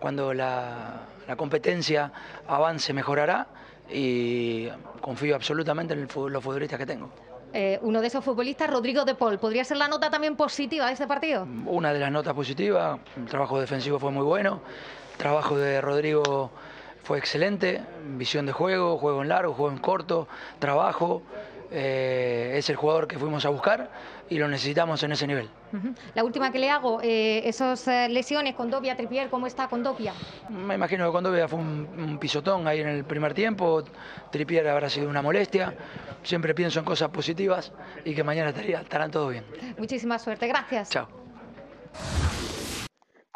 cuando 0.00 0.34
la, 0.34 1.06
competencia 1.36 2.12
avance, 2.46 2.92
mejorará 2.92 3.46
y 3.90 4.68
confío 5.00 5.34
absolutamente 5.34 5.94
en 5.94 6.02
los 6.02 6.42
futbolistas 6.42 6.78
que 6.78 6.86
tengo. 6.86 7.10
Eh, 7.52 7.78
uno 7.82 8.00
de 8.00 8.08
esos 8.08 8.22
futbolistas, 8.22 8.68
Rodrigo 8.68 9.04
de 9.04 9.14
Paul, 9.14 9.38
¿podría 9.38 9.64
ser 9.64 9.78
la 9.78 9.88
nota 9.88 10.10
también 10.10 10.36
positiva 10.36 10.86
de 10.86 10.92
este 10.92 11.06
partido? 11.06 11.46
Una 11.66 11.92
de 11.94 11.98
las 11.98 12.12
notas 12.12 12.34
positivas, 12.34 12.98
el 13.16 13.24
trabajo 13.24 13.58
defensivo 13.58 13.98
fue 13.98 14.10
muy 14.10 14.24
bueno, 14.24 14.60
el 15.12 15.18
trabajo 15.18 15.56
de 15.56 15.80
Rodrigo 15.80 16.50
fue 17.04 17.16
excelente, 17.16 17.80
visión 18.18 18.44
de 18.44 18.52
juego, 18.52 18.98
juego 18.98 19.22
en 19.22 19.30
largo, 19.30 19.54
juego 19.54 19.72
en 19.72 19.78
corto, 19.78 20.28
trabajo, 20.58 21.22
eh, 21.70 22.54
es 22.56 22.70
el 22.70 22.76
jugador 22.76 23.06
que 23.06 23.18
fuimos 23.18 23.44
a 23.44 23.50
buscar 23.50 23.90
y 24.30 24.38
lo 24.38 24.48
necesitamos 24.48 25.02
en 25.02 25.12
ese 25.12 25.26
nivel. 25.26 25.48
La 26.14 26.24
última 26.24 26.50
que 26.50 26.58
le 26.58 26.70
hago, 26.70 27.00
eh, 27.02 27.42
esas 27.46 27.86
eh, 27.88 28.08
lesiones 28.08 28.54
con 28.54 28.70
Dobia, 28.70 28.96
Tripier, 28.96 29.28
¿cómo 29.28 29.46
está 29.46 29.68
con 29.68 29.82
Dobia? 29.82 30.12
Me 30.48 30.74
imagino 30.74 31.06
que 31.06 31.12
con 31.12 31.24
Dobia 31.24 31.46
fue 31.46 31.58
un, 31.58 32.18
pisotón 32.18 32.66
ahí 32.66 32.80
en 32.80 32.88
el 32.88 33.04
primer 33.04 33.34
tiempo, 33.34 33.84
Tripier 34.30 34.66
habrá 34.68 34.88
sido 34.88 35.08
una 35.08 35.22
molestia, 35.22 35.74
siempre 36.22 36.54
pienso 36.54 36.78
en 36.78 36.84
cosas 36.84 37.10
positivas 37.10 37.72
y 38.04 38.14
que 38.14 38.24
mañana 38.24 38.50
estaría, 38.50 38.80
estarán 38.80 39.10
todo 39.10 39.28
bien. 39.28 39.44
Muchísima 39.76 40.18
suerte, 40.18 40.46
gracias. 40.46 40.90
Chao. 40.90 41.08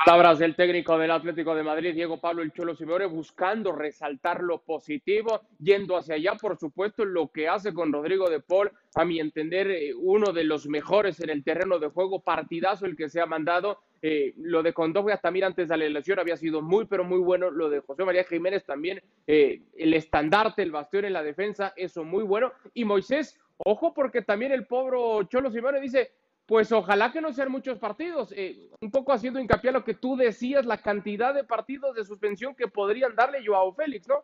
Palabras 0.05 0.41
del 0.41 0.57
técnico 0.57 0.99
del 0.99 1.13
Atlético 1.13 1.55
de 1.55 1.63
Madrid, 1.63 1.95
Diego 1.95 2.19
Pablo 2.19 2.43
El 2.43 2.53
Cholo 2.53 2.75
Simeone, 2.75 3.07
buscando 3.07 3.71
resaltar 3.71 4.43
lo 4.43 4.59
positivo, 4.59 5.43
yendo 5.61 5.97
hacia 5.97 6.17
allá, 6.17 6.35
por 6.35 6.59
supuesto, 6.59 7.05
lo 7.05 7.29
que 7.29 7.49
hace 7.49 7.73
con 7.73 7.93
Rodrigo 7.93 8.29
de 8.29 8.41
Paul, 8.41 8.73
a 8.97 9.05
mi 9.05 9.21
entender, 9.21 9.71
eh, 9.71 9.95
uno 9.95 10.33
de 10.33 10.43
los 10.43 10.67
mejores 10.67 11.21
en 11.21 11.31
el 11.31 11.45
terreno 11.45 11.79
de 11.79 11.87
juego, 11.87 12.19
partidazo 12.19 12.85
el 12.85 12.97
que 12.97 13.09
se 13.09 13.21
ha 13.21 13.27
mandado. 13.27 13.79
Eh, 14.03 14.35
lo 14.39 14.65
de 14.65 14.73
Condovia 14.73 15.19
también 15.19 15.45
antes 15.45 15.69
de 15.69 15.77
la 15.77 15.85
elección 15.85 16.19
había 16.19 16.37
sido 16.37 16.63
muy, 16.63 16.87
pero 16.87 17.05
muy 17.05 17.21
bueno. 17.21 17.53
Lo 17.53 17.71
de 17.71 17.79
José 17.79 18.05
María 18.05 18.25
Jiménez 18.25 18.65
también, 18.65 19.01
eh, 19.29 19.63
el 19.77 19.95
estandarte, 19.95 20.63
el 20.63 20.73
bastión 20.73 21.05
en 21.05 21.13
la 21.13 21.23
defensa, 21.23 21.75
eso 21.77 22.03
muy 22.03 22.25
bueno. 22.25 22.53
Y 22.75 22.85
Moisés, 22.85 23.39
ojo, 23.59 23.95
porque 23.95 24.23
también 24.23 24.51
el 24.51 24.67
pobre 24.67 25.29
Cholo 25.29 25.53
Simeone 25.53 25.81
dice, 25.81 26.11
pues 26.53 26.71
ojalá 26.71 27.11
que 27.11 27.23
no 27.23 27.33
sean 27.33 27.51
muchos 27.51 27.79
partidos. 27.79 28.31
Eh, 28.37 28.69
un 28.83 28.91
poco 28.91 29.15
haciendo 29.15 29.41
hincapié 29.41 29.71
a 29.71 29.73
lo 29.73 29.85
que 29.85 29.95
tú 29.95 30.17
decías, 30.17 30.67
la 30.67 30.83
cantidad 30.83 31.35
de 31.35 31.45
partidos 31.45 31.97
de 31.97 32.05
suspensión 32.05 32.55
que 32.55 32.69
podrían 32.69 33.17
darle 33.17 33.39
Joao 33.43 33.73
Félix, 33.73 34.07
¿no? 34.07 34.17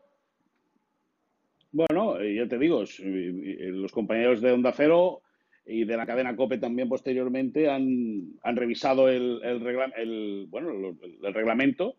Bueno, 1.72 2.20
eh, 2.20 2.34
ya 2.34 2.46
te 2.46 2.58
digo, 2.58 2.82
eh, 2.82 3.70
los 3.72 3.92
compañeros 3.92 4.42
de 4.42 4.52
Onda 4.52 4.72
Cero 4.76 5.22
y 5.64 5.86
de 5.86 5.96
la 5.96 6.04
cadena 6.04 6.36
COPE 6.36 6.58
también 6.58 6.90
posteriormente 6.90 7.70
han, 7.70 8.34
revisado 8.44 9.08
el, 9.08 9.40
el, 9.42 10.46
bueno, 10.50 10.98
reglamento 11.32 11.96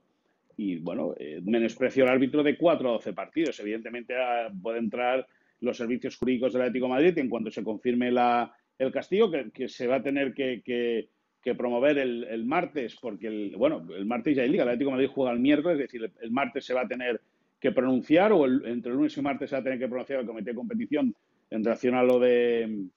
y, 0.58 0.78
bueno, 0.78 1.16
menospreció 1.42 2.04
el 2.04 2.12
árbitro 2.12 2.44
de 2.44 2.56
4 2.56 2.88
a 2.88 2.92
12 2.92 3.14
partidos. 3.14 3.60
Evidentemente 3.62 4.14
ah, 4.16 4.52
puede 4.62 4.78
entrar 4.78 5.26
los 5.62 5.76
servicios 5.76 6.18
jurídicos 6.18 6.54
del 6.54 6.62
Atlético 6.62 6.86
de 6.86 6.94
Madrid 6.94 7.18
en 7.18 7.30
cuanto 7.30 7.50
se 7.50 7.64
confirme 7.64 8.12
la, 8.12 8.54
el 8.80 8.92
castigo, 8.92 9.30
que, 9.30 9.68
se 9.68 9.88
va 9.88 9.98
a 9.98 10.04
tener 10.04 10.34
que, 10.34 11.10
promover 11.58 11.98
el, 11.98 12.24
el, 12.24 12.46
martes, 12.46 12.96
porque, 13.00 13.28
el, 13.28 13.56
bueno, 13.58 13.86
el 13.96 14.06
martes 14.06 14.36
ya 14.36 14.44
hay 14.44 14.50
liga, 14.50 14.64
el 14.64 14.70
Atlético 14.70 14.92
de 14.92 14.96
Madrid 14.96 15.12
juega 15.14 15.32
el 15.32 15.40
miércoles, 15.40 15.80
es 15.80 15.92
decir, 15.92 16.12
el, 16.22 16.32
martes 16.32 16.66
se 16.66 16.74
va 16.74 16.82
a 16.82 16.88
tener 16.88 17.22
que 17.60 17.72
pronunciar, 17.72 18.32
o 18.32 18.46
entre 18.46 18.92
el 18.92 18.98
lunes 18.98 19.18
y 19.18 19.22
martes 19.22 19.50
se 19.50 19.56
va 19.56 19.60
a 19.60 19.64
tener 19.64 19.80
que 19.80 19.88
pronunciar 19.88 20.22
el 20.22 20.26
comité 20.26 20.52
de 20.52 20.56
competición 20.56 21.14
en 21.50 21.64
relación 21.64 21.96
a 21.96 22.04
lo 22.04 22.20
de 22.20 22.88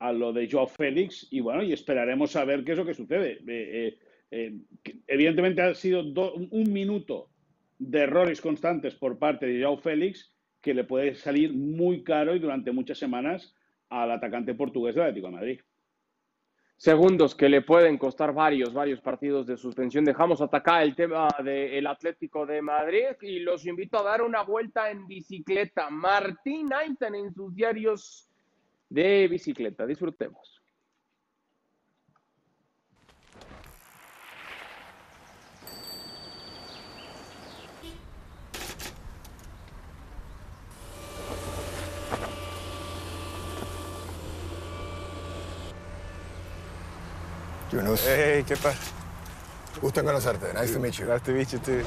a 0.00 0.12
lo 0.12 0.32
de 0.32 0.48
Joao 0.50 0.66
Félix, 0.66 1.26
y 1.30 1.40
bueno, 1.40 1.62
y 1.62 1.72
esperaremos 1.72 2.36
a 2.36 2.44
ver 2.44 2.62
qué 2.62 2.72
es 2.72 2.78
lo 2.78 2.84
que 2.84 2.94
sucede. 2.94 3.32
Eh, 3.32 3.38
eh, 3.48 3.98
eh, 4.30 4.58
evidentemente 5.06 5.62
ha 5.62 5.74
sido 5.74 6.02
un 6.02 6.72
minuto 6.72 7.30
de 7.78 8.00
errores 8.00 8.40
constantes 8.40 8.94
por 8.94 9.18
parte 9.18 9.46
de 9.46 9.62
Joao 9.62 9.78
Félix 9.78 10.34
que 10.60 10.74
le 10.74 10.84
puede 10.84 11.14
salir 11.14 11.52
muy 11.52 12.02
caro 12.02 12.34
y 12.34 12.38
durante 12.38 12.72
muchas 12.72 12.98
semanas 12.98 13.54
al 13.90 14.10
atacante 14.10 14.54
portugués 14.54 14.94
del 14.94 15.04
Atlético 15.04 15.28
de 15.28 15.32
Madrid. 15.32 15.60
Segundos 16.76 17.34
que 17.34 17.48
le 17.48 17.62
pueden 17.62 17.96
costar 17.98 18.34
varios, 18.34 18.74
varios 18.74 19.00
partidos 19.00 19.46
de 19.46 19.56
suspensión. 19.56 20.04
Dejamos 20.04 20.40
atacar 20.40 20.82
el 20.82 20.94
tema 20.94 21.28
del 21.42 21.86
Atlético 21.86 22.44
de 22.44 22.60
Madrid 22.60 23.16
y 23.22 23.38
los 23.38 23.64
invito 23.64 23.98
a 23.98 24.02
dar 24.02 24.22
una 24.22 24.42
vuelta 24.42 24.90
en 24.90 25.06
bicicleta. 25.06 25.88
Martín 25.88 26.68
Einstein 26.72 27.14
en 27.14 27.32
sus 27.32 27.54
diarios 27.54 28.28
de 28.88 29.28
bicicleta. 29.28 29.86
Disfrutemos. 29.86 30.63
Yunus. 47.74 48.00
Hey, 48.06 48.44
¿qué 48.46 48.56
tal? 48.56 48.74
Gusto 49.82 50.00
en 50.00 50.06
conocerte. 50.06 50.46
Nice 50.54 50.72
to 50.72 50.78
meet 50.78 50.94
you. 50.94 51.06
Nice 51.06 51.24
to 51.24 51.32
meet 51.32 51.48
you 51.48 51.58
too. 51.58 51.82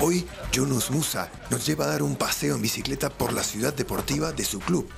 Hoy, 0.00 0.26
Yunus 0.52 0.90
Musa 0.90 1.28
nos 1.50 1.66
lleva 1.66 1.86
a 1.86 1.88
dar 1.88 2.02
un 2.02 2.16
paseo 2.16 2.54
en 2.54 2.62
bicicleta 2.62 3.10
por 3.10 3.32
la 3.32 3.42
ciudad 3.42 3.74
deportiva 3.74 4.32
de 4.32 4.44
su 4.44 4.60
club. 4.60 4.88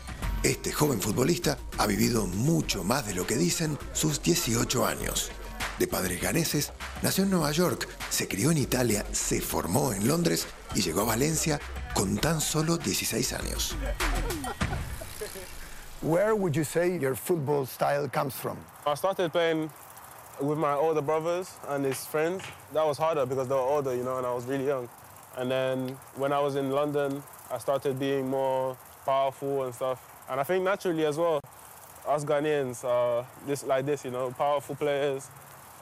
Este 0.42 0.72
joven 0.72 1.00
futbolista 1.00 1.58
ha 1.78 1.86
vivido 1.86 2.26
mucho 2.26 2.84
más 2.84 3.06
de 3.06 3.14
lo 3.14 3.26
que 3.26 3.36
dicen 3.36 3.78
sus 3.92 4.22
18 4.22 4.86
años. 4.86 5.30
De 5.78 5.86
padres 5.86 6.20
ganeses, 6.20 6.72
nació 7.02 7.24
en 7.24 7.30
Nueva 7.30 7.52
York, 7.52 7.88
se 8.10 8.28
crió 8.28 8.50
en 8.50 8.58
Italia, 8.58 9.04
se 9.12 9.40
formó 9.40 9.92
en 9.92 10.06
Londres 10.06 10.46
y 10.74 10.82
llegó 10.82 11.02
a 11.02 11.04
Valencia 11.04 11.60
con 11.94 12.16
tan 12.18 12.40
solo 12.40 12.76
16 12.76 13.32
años. 13.32 13.76
Where 16.06 16.36
would 16.36 16.54
you 16.54 16.62
say 16.62 16.96
your 16.96 17.16
football 17.16 17.66
style 17.66 18.08
comes 18.08 18.36
from? 18.36 18.56
I 18.86 18.94
started 18.94 19.32
playing 19.32 19.68
with 20.40 20.56
my 20.56 20.74
older 20.74 21.02
brothers 21.02 21.56
and 21.66 21.84
his 21.84 22.06
friends. 22.06 22.44
That 22.72 22.86
was 22.86 22.96
harder 22.96 23.26
because 23.26 23.48
they 23.48 23.56
were 23.56 23.60
older, 23.60 23.92
you 23.92 24.04
know, 24.04 24.16
and 24.16 24.24
I 24.24 24.32
was 24.32 24.44
really 24.44 24.66
young. 24.66 24.88
And 25.36 25.50
then 25.50 25.98
when 26.14 26.32
I 26.32 26.38
was 26.38 26.54
in 26.54 26.70
London, 26.70 27.24
I 27.50 27.58
started 27.58 27.98
being 27.98 28.30
more 28.30 28.76
powerful 29.04 29.64
and 29.64 29.74
stuff. 29.74 29.98
And 30.30 30.38
I 30.38 30.44
think 30.44 30.62
naturally 30.62 31.04
as 31.06 31.18
well, 31.18 31.40
us 32.06 32.24
Ghanaians 32.24 32.84
are 32.84 33.26
just 33.48 33.66
like 33.66 33.84
this, 33.84 34.04
you 34.04 34.12
know, 34.12 34.30
powerful 34.30 34.76
players, 34.76 35.28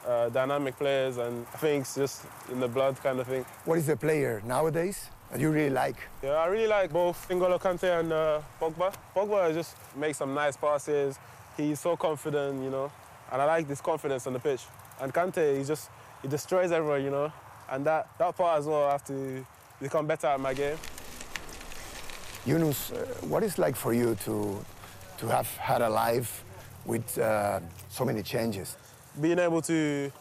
uh, 0.07 0.29
dynamic 0.29 0.75
players, 0.75 1.17
and 1.17 1.45
I 1.53 1.57
think 1.57 1.81
it's 1.81 1.93
just 1.93 2.25
in 2.51 2.59
the 2.59 2.67
blood 2.67 2.97
kind 3.03 3.19
of 3.19 3.27
thing. 3.27 3.45
What 3.65 3.77
is 3.77 3.85
the 3.85 3.95
player 3.95 4.41
nowadays 4.43 5.07
that 5.35 5.41
you 5.41 5.51
really 5.51 5.69
like? 5.69 5.97
Yeah, 6.23 6.31
I 6.31 6.45
really 6.47 6.67
like 6.67 6.93
both 6.93 7.27
N'Golo 7.27 7.59
Kante 7.59 7.99
and 7.99 8.13
uh, 8.13 8.41
Pogba. 8.59 8.93
Pogba 9.13 9.53
just 9.53 9.75
makes 9.95 10.17
some 10.17 10.33
nice 10.33 10.55
passes. 10.55 11.19
He's 11.57 11.79
so 11.79 11.97
confident, 11.97 12.63
you 12.63 12.69
know, 12.69 12.89
and 13.31 13.41
I 13.41 13.45
like 13.45 13.67
this 13.67 13.81
confidence 13.81 14.27
on 14.27 14.33
the 14.33 14.39
pitch. 14.39 14.61
And 15.01 15.13
Kante, 15.13 15.57
he 15.57 15.65
just 15.65 15.89
he 16.21 16.29
destroys 16.29 16.71
everyone, 16.71 17.03
you 17.03 17.11
know, 17.11 17.33
and 17.69 17.85
that 17.85 18.07
that 18.17 18.37
part 18.37 18.59
as 18.59 18.65
well. 18.65 18.85
I 18.85 18.91
have 18.93 19.03
to 19.07 19.45
become 19.81 20.07
better 20.07 20.27
at 20.27 20.39
my 20.39 20.53
game. 20.53 20.77
Yunus, 22.45 22.91
uh, 22.91 23.05
what 23.27 23.43
is 23.43 23.57
like 23.57 23.75
for 23.75 23.93
you 23.93 24.15
to 24.23 24.65
to 25.17 25.27
have 25.27 25.49
had 25.57 25.81
a 25.81 25.89
life 25.89 26.45
with 26.85 27.17
uh, 27.17 27.59
so 27.89 28.05
many 28.05 28.23
changes? 28.23 28.77
Being 29.19 29.39
able 29.39 29.61
to 29.63 30.11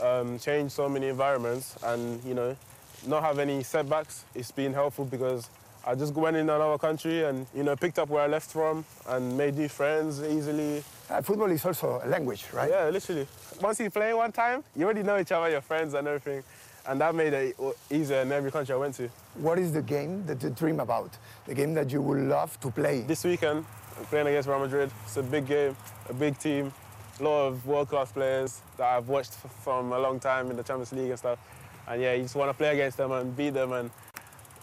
um, 0.00 0.40
change 0.40 0.72
so 0.72 0.88
many 0.88 1.06
environments 1.06 1.76
and 1.84 2.22
you 2.24 2.34
know 2.34 2.56
not 3.06 3.22
have 3.22 3.38
any 3.38 3.62
setbacks. 3.62 4.24
It's 4.34 4.50
been 4.50 4.72
helpful 4.72 5.04
because 5.04 5.50
I 5.86 5.94
just 5.94 6.14
went 6.14 6.36
in 6.36 6.50
another 6.50 6.78
country 6.78 7.24
and 7.24 7.46
you 7.54 7.62
know 7.62 7.76
picked 7.76 7.98
up 7.98 8.08
where 8.08 8.22
I 8.22 8.26
left 8.26 8.50
from 8.50 8.84
and 9.08 9.36
made 9.36 9.56
new 9.56 9.68
friends 9.68 10.22
easily. 10.22 10.82
Uh, 11.08 11.22
football 11.22 11.50
is 11.50 11.64
also 11.64 12.00
a 12.04 12.08
language, 12.08 12.44
right? 12.52 12.68
Yeah, 12.68 12.88
literally. 12.88 13.28
Once 13.60 13.78
you 13.78 13.90
play 13.90 14.12
one 14.12 14.32
time, 14.32 14.64
you 14.74 14.84
already 14.84 15.04
know 15.04 15.18
each 15.18 15.30
other, 15.30 15.48
your 15.48 15.60
friends 15.60 15.94
and 15.94 16.08
everything, 16.08 16.42
and 16.88 17.00
that 17.00 17.14
made 17.14 17.32
it 17.32 17.56
easier 17.88 18.22
in 18.22 18.32
every 18.32 18.50
country 18.50 18.74
I 18.74 18.78
went 18.78 18.96
to. 18.96 19.08
What 19.34 19.60
is 19.60 19.72
the 19.72 19.82
game 19.82 20.26
that 20.26 20.42
you 20.42 20.50
dream 20.50 20.80
about? 20.80 21.10
The 21.46 21.54
game 21.54 21.74
that 21.74 21.92
you 21.92 22.02
would 22.02 22.18
love 22.18 22.58
to 22.60 22.70
play? 22.70 23.02
This 23.02 23.22
weekend, 23.22 23.64
I'm 23.96 24.04
playing 24.06 24.26
against 24.26 24.48
Real 24.48 24.58
Madrid. 24.58 24.90
It's 25.04 25.16
a 25.16 25.22
big 25.22 25.46
game, 25.46 25.76
a 26.08 26.12
big 26.12 26.36
team, 26.38 26.72
a 27.20 27.22
lot 27.22 27.46
of 27.46 27.64
world-class 27.64 28.10
players 28.10 28.60
that 28.76 28.88
I've 28.88 29.08
watched 29.08 29.34
from 29.62 29.92
a 29.92 29.98
long 29.98 30.18
time 30.18 30.50
in 30.50 30.56
the 30.56 30.64
Champions 30.64 30.92
League 30.92 31.10
and 31.10 31.18
stuff. 31.18 31.38
And 31.86 32.00
yeah, 32.00 32.14
you 32.14 32.22
just 32.22 32.34
want 32.34 32.50
to 32.50 32.54
play 32.54 32.70
against 32.70 32.96
them 32.98 33.12
and 33.12 33.36
beat 33.36 33.54
them 33.54 33.72
and, 33.72 33.90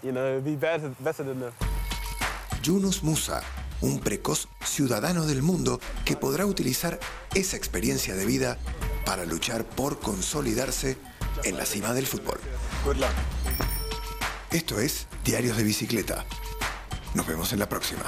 you 0.03 0.11
know, 0.11 0.41
be 0.41 0.55
better, 0.55 0.89
better 0.99 1.23
than 1.23 1.39
them. 1.39 1.53
Yunus 2.61 3.03
Musa, 3.03 3.41
un 3.81 3.99
precoz 3.99 4.47
ciudadano 4.63 5.25
del 5.25 5.41
mundo 5.41 5.79
que 6.05 6.15
podrá 6.15 6.45
utilizar 6.45 6.99
esa 7.33 7.57
experiencia 7.57 8.15
de 8.15 8.25
vida 8.25 8.57
para 9.05 9.25
luchar 9.25 9.63
por 9.65 9.99
consolidarse 9.99 10.97
en 11.43 11.57
la 11.57 11.65
cima 11.65 11.93
del 11.93 12.05
fútbol. 12.05 12.39
Good 12.85 12.97
luck. 12.97 13.11
Esto 14.51 14.79
es 14.79 15.07
Diarios 15.23 15.57
de 15.57 15.63
Bicicleta. 15.63 16.25
Nos 17.15 17.25
vemos 17.25 17.53
en 17.53 17.59
la 17.59 17.67
próxima. 17.67 18.03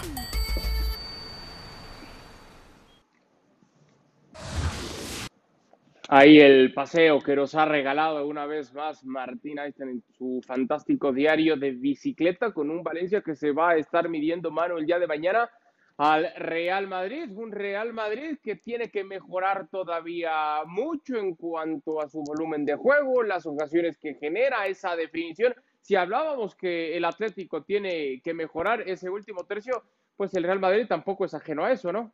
Ahí 6.17 6.39
el 6.39 6.73
paseo 6.73 7.19
que 7.19 7.35
nos 7.35 7.55
ha 7.55 7.65
regalado 7.65 8.25
una 8.25 8.45
vez 8.45 8.73
más 8.73 9.03
Martín 9.03 9.59
Einstein 9.59 9.89
en 9.89 10.03
su 10.17 10.41
fantástico 10.47 11.11
diario 11.11 11.57
de 11.57 11.71
bicicleta 11.71 12.53
con 12.53 12.69
un 12.69 12.83
Valencia 12.83 13.19
que 13.19 13.35
se 13.35 13.51
va 13.51 13.71
a 13.71 13.75
estar 13.75 14.07
midiendo 14.07 14.49
mano 14.49 14.77
el 14.77 14.85
día 14.85 14.97
de 14.97 15.07
mañana 15.07 15.49
al 15.97 16.33
Real 16.37 16.87
Madrid, 16.87 17.29
un 17.35 17.51
Real 17.51 17.91
Madrid 17.91 18.37
que 18.41 18.55
tiene 18.55 18.89
que 18.89 19.03
mejorar 19.03 19.67
todavía 19.67 20.63
mucho 20.65 21.17
en 21.17 21.35
cuanto 21.35 21.99
a 21.99 22.07
su 22.07 22.23
volumen 22.23 22.63
de 22.63 22.75
juego, 22.75 23.21
las 23.21 23.45
ocasiones 23.45 23.97
que 23.97 24.13
genera, 24.13 24.67
esa 24.67 24.95
definición. 24.95 25.53
Si 25.81 25.97
hablábamos 25.97 26.55
que 26.55 26.95
el 26.95 27.03
Atlético 27.03 27.63
tiene 27.63 28.21
que 28.23 28.33
mejorar 28.33 28.87
ese 28.87 29.09
último 29.09 29.43
tercio, 29.43 29.83
pues 30.15 30.33
el 30.33 30.43
Real 30.43 30.61
Madrid 30.61 30.85
tampoco 30.87 31.25
es 31.25 31.33
ajeno 31.33 31.65
a 31.65 31.73
eso, 31.73 31.91
¿no? 31.91 32.13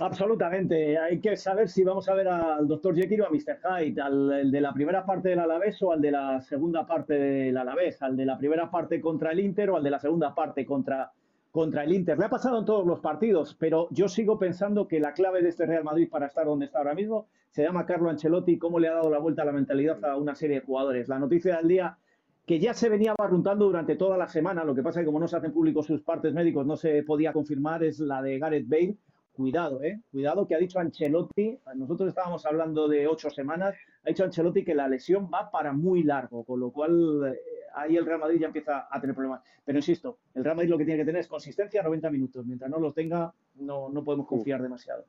Absolutamente. 0.00 0.98
Hay 0.98 1.20
que 1.20 1.36
saber 1.36 1.68
si 1.68 1.84
vamos 1.84 2.08
a 2.08 2.14
ver 2.14 2.28
al 2.28 2.66
doctor 2.66 2.94
Jekyll 2.94 3.20
o 3.20 3.26
a 3.26 3.30
Mr. 3.30 3.58
Hyde, 3.62 4.00
al 4.00 4.50
de 4.50 4.60
la 4.60 4.72
primera 4.72 5.04
parte 5.04 5.28
del 5.28 5.38
Alavés 5.38 5.82
o 5.82 5.92
al 5.92 6.00
de 6.00 6.10
la 6.10 6.40
segunda 6.40 6.86
parte 6.86 7.14
del 7.14 7.56
Alavés, 7.56 8.00
al 8.02 8.16
de 8.16 8.24
la 8.24 8.38
primera 8.38 8.70
parte 8.70 8.98
contra 9.00 9.32
el 9.32 9.40
Inter 9.40 9.70
o 9.70 9.76
al 9.76 9.82
de 9.82 9.90
la 9.90 9.98
segunda 9.98 10.34
parte 10.34 10.64
contra, 10.64 11.12
contra 11.50 11.84
el 11.84 11.92
Inter. 11.92 12.18
Le 12.18 12.24
ha 12.24 12.30
pasado 12.30 12.60
en 12.60 12.64
todos 12.64 12.86
los 12.86 13.00
partidos, 13.00 13.54
pero 13.54 13.88
yo 13.90 14.08
sigo 14.08 14.38
pensando 14.38 14.88
que 14.88 15.00
la 15.00 15.12
clave 15.12 15.42
de 15.42 15.50
este 15.50 15.66
Real 15.66 15.84
Madrid 15.84 16.08
para 16.10 16.26
estar 16.26 16.46
donde 16.46 16.64
está 16.64 16.78
ahora 16.78 16.94
mismo 16.94 17.26
se 17.50 17.62
llama 17.62 17.84
Carlo 17.84 18.08
Ancelotti 18.08 18.52
y 18.52 18.58
cómo 18.58 18.78
le 18.78 18.88
ha 18.88 18.94
dado 18.94 19.10
la 19.10 19.18
vuelta 19.18 19.42
a 19.42 19.44
la 19.44 19.52
mentalidad 19.52 20.02
a 20.04 20.16
una 20.16 20.34
serie 20.34 20.60
de 20.60 20.66
jugadores. 20.66 21.08
La 21.08 21.18
noticia 21.18 21.58
del 21.58 21.68
día 21.68 21.98
que 22.46 22.58
ya 22.58 22.72
se 22.72 22.88
venía 22.88 23.14
barruntando 23.18 23.66
durante 23.66 23.96
toda 23.96 24.16
la 24.16 24.28
semana, 24.28 24.64
lo 24.64 24.74
que 24.74 24.82
pasa 24.82 25.00
es 25.00 25.04
que 25.04 25.06
como 25.06 25.20
no 25.20 25.28
se 25.28 25.36
hacen 25.36 25.52
públicos 25.52 25.86
sus 25.86 26.00
partes 26.00 26.32
médicos 26.32 26.66
no 26.66 26.76
se 26.76 27.02
podía 27.02 27.32
confirmar, 27.34 27.84
es 27.84 28.00
la 28.00 28.22
de 28.22 28.38
Gareth 28.38 28.66
Bale, 28.66 28.96
cuidado, 29.32 29.82
¿eh? 29.82 30.00
Cuidado 30.10 30.46
que 30.46 30.54
ha 30.54 30.58
dicho 30.58 30.78
Ancelotti, 30.78 31.58
nosotros 31.74 32.08
estábamos 32.08 32.44
hablando 32.46 32.88
de 32.88 33.06
ocho 33.06 33.30
semanas, 33.30 33.74
ha 34.04 34.08
dicho 34.08 34.24
Ancelotti 34.24 34.64
que 34.64 34.74
la 34.74 34.88
lesión 34.88 35.30
va 35.32 35.50
para 35.50 35.72
muy 35.72 36.02
largo, 36.02 36.44
con 36.44 36.60
lo 36.60 36.70
cual 36.70 37.32
eh, 37.32 37.40
ahí 37.74 37.96
el 37.96 38.06
Real 38.06 38.20
Madrid 38.20 38.40
ya 38.40 38.46
empieza 38.46 38.88
a 38.90 39.00
tener 39.00 39.14
problemas. 39.14 39.42
Pero 39.64 39.78
insisto, 39.78 40.18
el 40.34 40.44
Real 40.44 40.56
Madrid 40.56 40.70
lo 40.70 40.78
que 40.78 40.84
tiene 40.84 41.00
que 41.00 41.06
tener 41.06 41.20
es 41.20 41.28
consistencia 41.28 41.82
90 41.82 42.10
minutos. 42.10 42.46
Mientras 42.46 42.70
no 42.70 42.78
los 42.78 42.94
tenga, 42.94 43.32
no, 43.56 43.88
no 43.88 44.04
podemos 44.04 44.26
confiar 44.26 44.62
demasiado. 44.62 45.04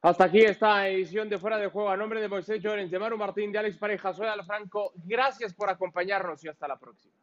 Hasta 0.00 0.24
aquí 0.24 0.38
esta 0.38 0.88
edición 0.88 1.28
de 1.28 1.38
Fuera 1.38 1.58
de 1.58 1.66
Juego. 1.66 1.88
A 1.88 1.96
nombre 1.96 2.20
de 2.20 2.28
Moisés 2.28 2.62
Llorens, 2.62 2.90
de 2.90 2.98
Maru 3.00 3.18
Martín, 3.18 3.50
de 3.50 3.58
Alex 3.58 3.78
Pareja, 3.78 4.12
soy 4.12 4.28
Franco. 4.46 4.92
Gracias 5.04 5.52
por 5.54 5.68
acompañarnos 5.68 6.44
y 6.44 6.48
hasta 6.48 6.68
la 6.68 6.78
próxima. 6.78 7.17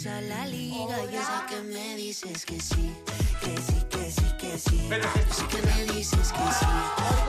Empieza 0.00 0.20
la 0.22 0.46
liga. 0.46 0.96
Yo 1.12 1.20
sé 1.20 1.46
que 1.48 1.60
me 1.62 1.96
dices 1.96 2.46
que 2.46 2.60
sí, 2.60 2.94
que 3.40 3.56
sí, 3.60 3.84
que 3.90 4.10
sí, 4.10 4.24
que 4.38 4.58
sí. 4.58 4.88
Sé 5.30 5.46
que 5.48 5.62
me 5.62 5.92
dices 5.92 6.32
que 6.32 6.38
sí, 6.58 6.66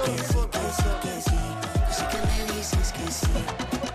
que 0.06 0.18
sí, 0.24 0.40
que 0.52 0.72
sí, 0.72 0.90
que 1.02 1.22
sí. 1.22 1.40
Sé 1.92 2.08
que 2.08 2.20
me 2.28 2.54
dices 2.56 2.92
que 2.94 3.12
sí. 3.12 3.91